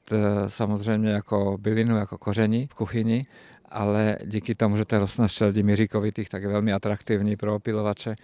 samozřejmě 0.48 0.87
jako 0.96 1.58
bylinu, 1.60 1.98
jako 1.98 2.18
koření 2.18 2.68
v 2.68 2.74
kuchyni, 2.74 3.26
ale 3.70 4.18
díky 4.26 4.56
tomu, 4.56 4.78
že 4.78 4.86
ta 4.86 5.00
rostlina 5.00 5.28
šeldí 5.28 5.64
miříkovitých, 5.64 6.30
tak 6.30 6.44
je 6.44 6.48
velmi 6.48 6.74
atraktivní 6.74 7.36
pro 7.36 7.56
opilovače. 7.56 8.16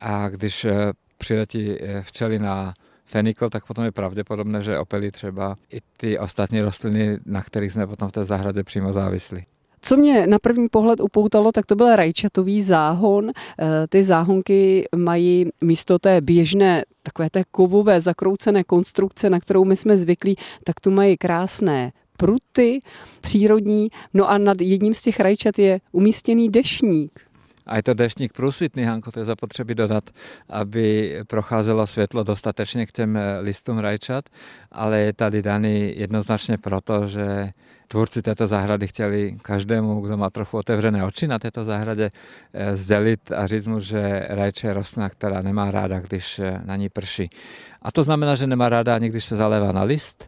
A 0.00 0.28
když 0.28 0.64
eh, 0.64 0.92
přiletí 1.18 1.82
eh, 1.82 2.02
včely 2.02 2.38
na 2.38 2.74
fenikl, 3.04 3.48
tak 3.48 3.66
potom 3.66 3.84
je 3.84 3.92
pravděpodobné, 3.92 4.62
že 4.62 4.78
opelí 4.78 5.10
třeba 5.10 5.56
i 5.72 5.78
ty 5.96 6.18
ostatní 6.18 6.62
rostliny, 6.62 7.18
na 7.26 7.42
kterých 7.42 7.72
jsme 7.72 7.86
potom 7.86 8.08
v 8.08 8.12
té 8.12 8.24
zahradě 8.24 8.64
přímo 8.64 8.92
závislí. 8.92 9.46
Co 9.86 9.96
mě 9.96 10.26
na 10.26 10.38
první 10.38 10.68
pohled 10.68 11.00
upoutalo, 11.00 11.52
tak 11.52 11.66
to 11.66 11.76
byl 11.76 11.96
rajčatový 11.96 12.62
záhon. 12.62 13.30
Eh, 13.30 13.64
ty 13.88 14.02
záhonky 14.02 14.88
mají 14.96 15.46
místo 15.60 15.98
té 15.98 16.20
běžné 16.20 16.84
takové 17.02 17.30
té 17.30 17.44
kovové 17.50 18.00
zakroucené 18.00 18.64
konstrukce, 18.64 19.30
na 19.30 19.40
kterou 19.40 19.64
my 19.64 19.76
jsme 19.76 19.96
zvyklí, 19.96 20.36
tak 20.64 20.80
tu 20.80 20.90
mají 20.90 21.16
krásné 21.16 21.92
pruty 22.16 22.82
přírodní, 23.20 23.88
no 24.14 24.30
a 24.30 24.38
nad 24.38 24.60
jedním 24.60 24.94
z 24.94 25.02
těch 25.02 25.20
rajčat 25.20 25.58
je 25.58 25.80
umístěný 25.92 26.48
dešník. 26.48 27.20
A 27.66 27.76
je 27.76 27.82
to 27.82 27.94
deštník 27.94 28.32
průsvitný, 28.32 28.84
Hanko, 28.84 29.12
to 29.12 29.18
je 29.20 29.24
zapotřebí 29.24 29.74
dodat, 29.74 30.10
aby 30.48 31.16
procházelo 31.26 31.86
světlo 31.86 32.24
dostatečně 32.24 32.86
k 32.86 32.92
těm 32.92 33.18
listům 33.40 33.78
rajčat, 33.78 34.24
ale 34.72 34.98
je 34.98 35.12
tady 35.12 35.42
daný 35.42 35.92
jednoznačně 35.96 36.58
proto, 36.58 37.06
že 37.06 37.52
tvůrci 37.94 38.22
této 38.22 38.46
zahrady 38.46 38.86
chtěli 38.86 39.36
každému, 39.42 40.00
kdo 40.00 40.16
má 40.16 40.30
trochu 40.30 40.58
otevřené 40.58 41.04
oči 41.04 41.26
na 41.26 41.38
této 41.38 41.64
zahradě, 41.64 42.10
eh, 42.10 42.76
sdělit 42.76 43.32
a 43.32 43.46
říct 43.46 43.66
mu, 43.66 43.80
že 43.80 44.26
rajče 44.28 44.66
je 44.66 44.74
rostlina, 44.74 45.08
která 45.08 45.42
nemá 45.42 45.70
ráda, 45.70 46.00
když 46.00 46.38
eh, 46.38 46.60
na 46.64 46.76
ní 46.76 46.88
prší. 46.88 47.30
A 47.82 47.92
to 47.92 48.02
znamená, 48.02 48.34
že 48.34 48.46
nemá 48.46 48.68
ráda 48.68 48.94
ani 48.94 49.08
když 49.08 49.24
se 49.24 49.36
zalévá 49.36 49.72
na 49.72 49.82
list, 49.82 50.26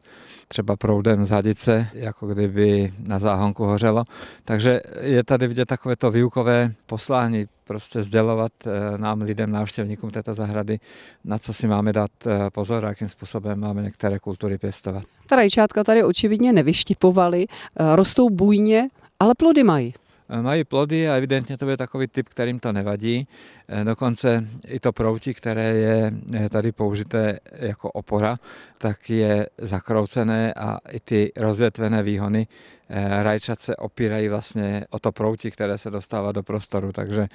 třeba 0.49 0.77
proudem 0.77 1.25
z 1.25 1.31
hadice, 1.31 1.89
jako 1.95 2.27
kdyby 2.27 2.93
na 2.99 3.19
záhonku 3.19 3.65
hořelo. 3.65 4.05
Takže 4.45 4.81
je 5.01 5.25
tady 5.25 5.47
vidět 5.47 5.67
takové 5.67 5.97
to 5.97 6.11
výukové 6.11 6.73
poslání, 6.87 7.47
prostě 7.67 8.03
sdělovat 8.03 8.53
eh, 8.67 8.99
nám, 8.99 9.21
lidem, 9.21 9.51
návštěvníkům 9.51 10.11
této 10.11 10.35
zahrady, 10.35 10.79
na 11.25 11.39
co 11.39 11.53
si 11.53 11.67
máme 11.67 11.93
dát 11.93 12.11
eh, 12.27 12.51
pozor 12.51 12.85
a 12.85 12.89
jakým 12.89 13.09
způsobem 13.09 13.61
máme 13.61 13.83
některé 13.83 14.19
kultury 14.19 14.59
pěstovat. 14.59 15.03
Ta 15.27 15.37
rajčátka 15.37 15.85
tady 15.85 16.05
očividně 16.05 16.53
nevyštipovaly, 16.53 17.47
eh, 17.49 17.97
rostou 17.97 18.31
bujně, 18.31 18.89
ale 19.21 19.35
plody 19.39 19.65
mají. 19.65 19.95
Eh, 20.29 20.43
mají 20.43 20.65
plody 20.65 21.09
a 21.09 21.15
evidentně 21.15 21.57
to 21.57 21.71
je 21.71 21.77
takový 21.77 22.07
typ, 22.07 22.29
kterým 22.29 22.61
to 22.61 22.73
nevadí. 22.73 23.29
Eh, 23.69 23.85
dokonce 23.85 24.49
i 24.67 24.81
to 24.81 24.93
proutí, 24.93 25.35
které 25.35 25.65
je 25.65 26.13
tady 26.51 26.73
použité 26.73 27.39
jako 27.53 27.91
opora, 27.91 28.39
tak 28.79 29.11
je 29.11 29.47
zakroucené 29.59 30.55
a 30.55 30.79
i 30.93 31.01
ty 31.01 31.33
rozvětvené 31.37 32.03
výhony 32.03 32.47
eh, 32.89 33.23
rajčat 33.23 33.61
se 33.61 33.77
opírají 33.77 34.29
vlastně 34.29 34.85
o 34.91 34.99
to 34.99 35.13
proutí, 35.13 35.51
které 35.51 35.79
se 35.79 35.91
dostává 35.91 36.33
do 36.33 36.43
prostoru. 36.43 36.93
Takže 36.93 37.29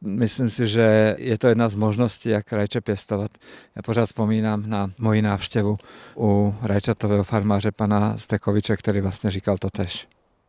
myslím 0.00 0.50
si, 0.50 0.66
že 0.66 1.16
je 1.18 1.38
to 1.38 1.48
jedna 1.48 1.68
z 1.68 1.74
možností, 1.74 2.28
jak 2.28 2.52
rajče 2.52 2.80
pěstovat. 2.80 3.30
Já 3.76 3.82
pořád 3.82 4.06
vzpomínám 4.06 4.62
na 4.66 4.90
moji 4.98 5.22
návštěvu 5.22 5.78
u 6.16 6.54
rajčatového 6.62 7.24
farmáře 7.24 7.72
pana 7.72 8.18
Stekoviče, 8.18 8.76
který 8.76 9.00
vlastně 9.00 9.30
říkal 9.30 9.58
to 9.58 9.70
tež. 9.70 10.08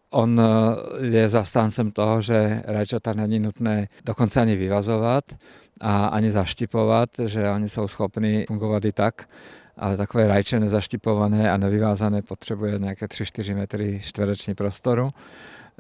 On 0.10 0.40
eh, 0.40 1.06
je 1.06 1.30
zastáncem 1.30 1.92
toho, 1.92 2.22
že 2.22 2.64
rajčata 2.66 3.14
není 3.14 3.40
nutné 3.40 3.88
dokonce 4.06 4.42
ani 4.42 4.56
vyvazovat 4.56 5.24
a 5.82 6.08
ani 6.08 6.32
zaštipovat, 6.32 7.10
že 7.26 7.50
oni 7.50 7.70
jsou 7.70 7.88
schopni 7.88 8.46
fungovat 8.48 8.86
i 8.86 8.92
tak, 8.92 9.30
ale 9.78 9.98
takové 9.98 10.28
rajče 10.28 10.60
nezaštipované 10.60 11.52
a 11.52 11.58
nevyvázané 11.58 12.22
potřebuje 12.22 12.80
nějaké 12.80 13.06
3-4 13.06 13.56
metry 13.56 14.02
čtvereční 14.04 14.56
prostoru 14.56 15.10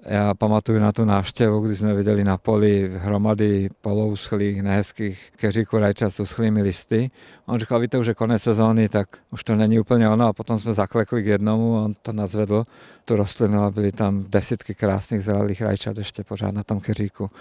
já 0.05 0.33
pamatuju 0.33 0.79
na 0.79 0.91
tu 0.91 1.05
návštěvu, 1.05 1.59
kdy 1.59 1.75
jsme 1.75 1.93
viděli 1.93 2.23
na 2.23 2.37
poli 2.37 2.91
hromady 2.97 3.69
polouschlých, 3.81 4.61
nehezkých 4.61 5.31
keříků 5.35 5.77
rajčat 5.77 6.13
s 6.13 6.19
uschlými 6.19 6.61
listy. 6.61 7.11
On 7.45 7.59
říkal, 7.59 7.79
víte, 7.79 7.97
už 7.97 8.07
je 8.07 8.13
konec 8.13 8.43
sezóny, 8.43 8.89
tak 8.89 9.07
už 9.31 9.43
to 9.43 9.55
není 9.55 9.79
úplně 9.79 10.09
ono 10.09 10.27
a 10.27 10.33
potom 10.33 10.59
jsme 10.59 10.73
zaklekli 10.73 11.23
k 11.23 11.25
jednomu, 11.25 11.83
on 11.83 11.93
to 12.01 12.13
nazvedl, 12.13 12.63
tu 13.05 13.15
rostlinu 13.15 13.61
a 13.61 13.71
byly 13.71 13.91
tam 13.91 14.25
desítky 14.29 14.75
krásných 14.75 15.23
zralých 15.23 15.61
rajčat 15.61 15.97
ještě 15.97 16.23
pořád 16.23 16.53
na 16.53 16.63
tom 16.63 16.79
keříku. 16.79 17.31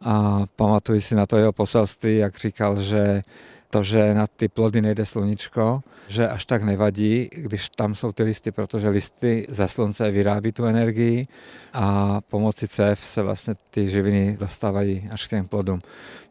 A 0.00 0.44
pamatuju 0.56 1.00
si 1.00 1.14
na 1.14 1.26
to 1.26 1.36
jeho 1.36 1.52
poselství, 1.52 2.16
jak 2.16 2.38
říkal, 2.38 2.82
že 2.82 3.22
to, 3.70 3.82
že 3.82 4.14
na 4.14 4.26
ty 4.26 4.48
plody 4.48 4.82
nejde 4.82 5.06
sluníčko, 5.06 5.82
že 6.08 6.28
až 6.28 6.44
tak 6.44 6.62
nevadí, 6.62 7.30
když 7.32 7.68
tam 7.68 7.94
jsou 7.94 8.12
ty 8.12 8.22
listy, 8.22 8.52
protože 8.52 8.88
listy 8.88 9.46
ze 9.48 9.68
slunce 9.68 10.10
vyrábí 10.10 10.52
tu 10.52 10.64
energii 10.64 11.26
a 11.72 12.20
pomocí 12.20 12.68
CF 12.68 13.04
se 13.04 13.22
vlastně 13.22 13.54
ty 13.70 13.90
živiny 13.90 14.36
dostávají 14.40 15.08
až 15.10 15.26
k 15.26 15.30
těm 15.30 15.48
plodům. 15.48 15.80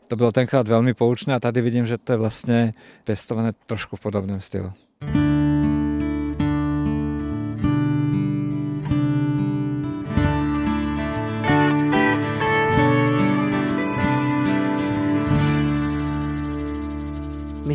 To 0.07 0.15
bylo 0.15 0.31
tenkrát 0.31 0.67
velmi 0.67 0.93
poučné 0.93 1.35
a 1.35 1.39
tady 1.39 1.61
vidím, 1.61 1.87
že 1.87 1.97
to 1.97 2.11
je 2.11 2.17
vlastně 2.17 2.73
pěstované 3.03 3.51
trošku 3.65 3.95
v 3.95 3.99
podobném 3.99 4.41
stylu. 4.41 4.71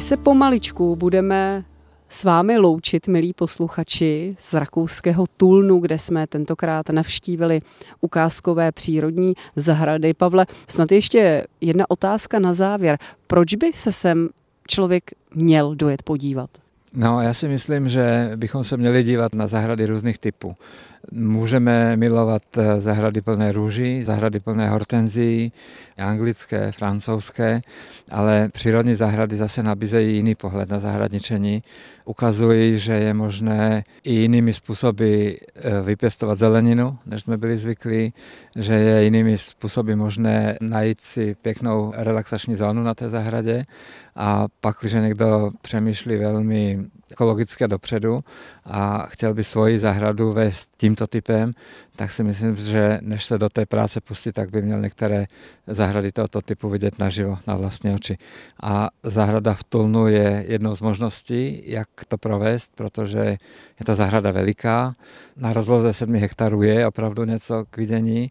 Se 0.04 0.16
pomaličku 0.16 0.96
budeme 0.96 1.64
s 2.08 2.24
vámi 2.24 2.58
loučit, 2.58 3.08
milí 3.08 3.32
posluchači, 3.32 4.36
z 4.38 4.54
rakouského 4.54 5.24
Tulnu, 5.36 5.78
kde 5.78 5.98
jsme 5.98 6.26
tentokrát 6.26 6.88
navštívili 6.88 7.60
ukázkové 8.00 8.72
přírodní 8.72 9.34
zahrady. 9.56 10.14
Pavle, 10.14 10.46
snad 10.68 10.92
ještě 10.92 11.46
jedna 11.60 11.84
otázka 11.90 12.38
na 12.38 12.52
závěr. 12.52 12.98
Proč 13.26 13.54
by 13.54 13.72
se 13.74 13.92
sem 13.92 14.28
člověk 14.68 15.10
měl 15.34 15.74
dojet 15.74 16.02
podívat? 16.02 16.50
No, 16.94 17.20
já 17.20 17.34
si 17.34 17.48
myslím, 17.48 17.88
že 17.88 18.32
bychom 18.36 18.64
se 18.64 18.76
měli 18.76 19.02
dívat 19.02 19.34
na 19.34 19.46
zahrady 19.46 19.86
různých 19.86 20.18
typů. 20.18 20.56
Můžeme 21.12 21.96
milovat 21.96 22.42
eh, 22.58 22.80
zahrady 22.80 23.20
plné 23.20 23.52
růží, 23.52 24.02
zahrady 24.02 24.40
plné 24.40 24.68
hortenzí, 24.68 25.52
anglické, 25.98 26.72
francouzské, 26.72 27.60
ale 28.10 28.48
přírodní 28.52 28.94
zahrady 28.94 29.36
zase 29.36 29.62
nabízejí 29.62 30.16
jiný 30.16 30.34
pohled 30.34 30.68
na 30.68 30.78
zahradničení. 30.78 31.62
Ukazují, 32.04 32.78
že 32.78 32.92
je 32.92 33.14
možné 33.14 33.84
i 34.04 34.14
jinými 34.14 34.52
způsoby 34.52 35.30
eh, 35.30 35.80
vypěstovat 35.82 36.38
zeleninu, 36.38 36.98
než 37.06 37.22
jsme 37.22 37.36
byli 37.36 37.58
zvyklí, 37.58 38.12
že 38.56 38.74
je 38.74 39.04
jinými 39.04 39.38
způsoby 39.38 39.94
možné 39.94 40.58
najít 40.60 41.00
si 41.00 41.36
pěknou 41.42 41.92
relaxační 41.96 42.54
zónu 42.54 42.82
na 42.82 42.94
té 42.94 43.08
zahradě 43.08 43.64
a 44.16 44.46
pak, 44.60 44.76
když 44.80 44.92
někdo 44.92 45.50
přemýšlí 45.62 46.16
velmi 46.16 46.78
ekologicky 47.10 47.68
dopředu 47.68 48.24
a 48.64 49.06
chtěl 49.06 49.34
by 49.34 49.44
svoji 49.44 49.78
zahradu 49.78 50.32
vést 50.32 50.70
tímto 50.76 51.06
typem, 51.06 51.52
tak 51.96 52.10
si 52.10 52.22
myslím, 52.22 52.56
že 52.56 52.98
než 53.02 53.24
se 53.24 53.38
do 53.38 53.48
té 53.48 53.66
práce 53.66 54.00
pustit, 54.00 54.32
tak 54.32 54.50
by 54.50 54.62
měl 54.62 54.80
některé 54.80 55.26
zahrady 55.66 56.12
tohoto 56.12 56.40
typu 56.40 56.68
vidět 56.68 56.98
naživo, 56.98 57.38
na 57.46 57.56
vlastní 57.56 57.94
oči. 57.94 58.18
A 58.62 58.90
zahrada 59.02 59.54
v 59.54 59.64
Tulnu 59.64 60.06
je 60.08 60.44
jednou 60.48 60.76
z 60.76 60.80
možností, 60.80 61.62
jak 61.64 61.88
to 62.08 62.18
provést, 62.18 62.70
protože 62.74 63.18
je 63.80 63.84
to 63.86 63.94
zahrada 63.94 64.30
veliká. 64.30 64.94
Na 65.36 65.52
rozloze 65.52 65.92
7 65.92 66.14
hektarů 66.14 66.62
je 66.62 66.86
opravdu 66.86 67.24
něco 67.24 67.64
k 67.70 67.76
vidění 67.76 68.30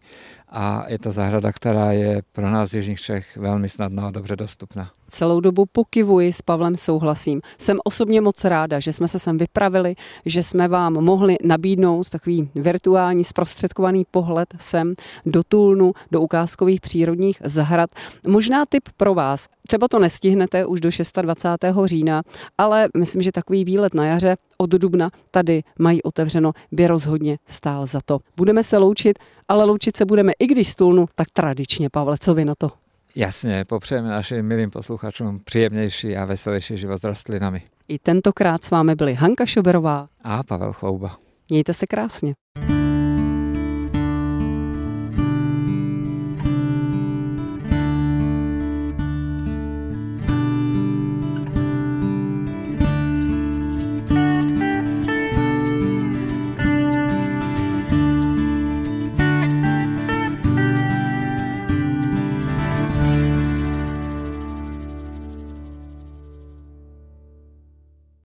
a 0.54 0.84
je 0.88 0.98
to 0.98 1.12
zahrada, 1.12 1.52
která 1.52 1.92
je 1.92 2.22
pro 2.32 2.50
nás 2.50 2.70
z 2.70 2.74
Jižních 2.74 3.00
Čech 3.00 3.36
velmi 3.36 3.68
snadno 3.68 4.06
a 4.06 4.10
dobře 4.10 4.36
dostupná. 4.36 4.90
Celou 5.08 5.40
dobu 5.40 5.66
pokivuji, 5.72 6.32
s 6.32 6.42
Pavlem 6.42 6.76
souhlasím. 6.76 7.40
Jsem 7.58 7.78
osobně 7.84 8.20
moc 8.20 8.44
ráda, 8.44 8.80
že 8.80 8.92
jsme 8.92 9.08
se 9.08 9.18
sem 9.18 9.38
vypravili, 9.38 9.94
že 10.26 10.42
jsme 10.42 10.68
vám 10.68 10.92
mohli 10.92 11.36
nabídnout 11.44 12.10
takový 12.10 12.50
virtuální 12.54 13.24
zprostředkovaný 13.24 14.06
pohled 14.10 14.48
sem 14.58 14.94
do 15.26 15.42
Tulnu, 15.42 15.92
do 16.10 16.20
ukázkových 16.20 16.80
přírodních 16.80 17.38
zahrad. 17.44 17.90
Možná 18.28 18.64
tip 18.68 18.88
pro 18.96 19.14
vás. 19.14 19.48
Třeba 19.66 19.88
to 19.88 19.98
nestihnete 19.98 20.66
už 20.66 20.80
do 20.80 20.90
26. 21.22 21.74
října, 21.84 22.22
ale 22.58 22.88
myslím, 22.96 23.22
že 23.22 23.32
takový 23.32 23.64
výlet 23.64 23.94
na 23.94 24.06
jaře 24.06 24.36
od 24.58 24.70
dubna 24.70 25.10
tady 25.30 25.62
mají 25.78 26.02
otevřeno, 26.02 26.52
by 26.72 26.86
rozhodně 26.86 27.38
stál 27.46 27.86
za 27.86 28.00
to. 28.04 28.18
Budeme 28.36 28.64
se 28.64 28.78
loučit, 28.78 29.18
ale 29.48 29.64
loučit 29.64 29.96
se 29.96 30.04
budeme 30.04 30.32
i 30.38 30.46
když 30.46 30.68
stůlnu, 30.68 31.06
tak 31.14 31.30
tradičně. 31.32 31.90
Pavle, 31.90 32.16
co 32.20 32.34
vy 32.34 32.44
na 32.44 32.54
to? 32.58 32.70
Jasně, 33.16 33.64
popřejeme 33.64 34.08
našim 34.08 34.46
milým 34.46 34.70
posluchačům 34.70 35.40
příjemnější 35.44 36.16
a 36.16 36.24
veselější 36.24 36.76
život 36.76 36.98
s 36.98 37.04
rostlinami. 37.04 37.62
I 37.88 37.98
tentokrát 37.98 38.64
s 38.64 38.70
vámi 38.70 38.94
byli 38.94 39.14
Hanka 39.14 39.46
Šoberová 39.46 40.08
a 40.22 40.42
Pavel 40.42 40.72
Chlouba. 40.72 41.16
Mějte 41.48 41.74
se 41.74 41.86
krásně. 41.86 42.34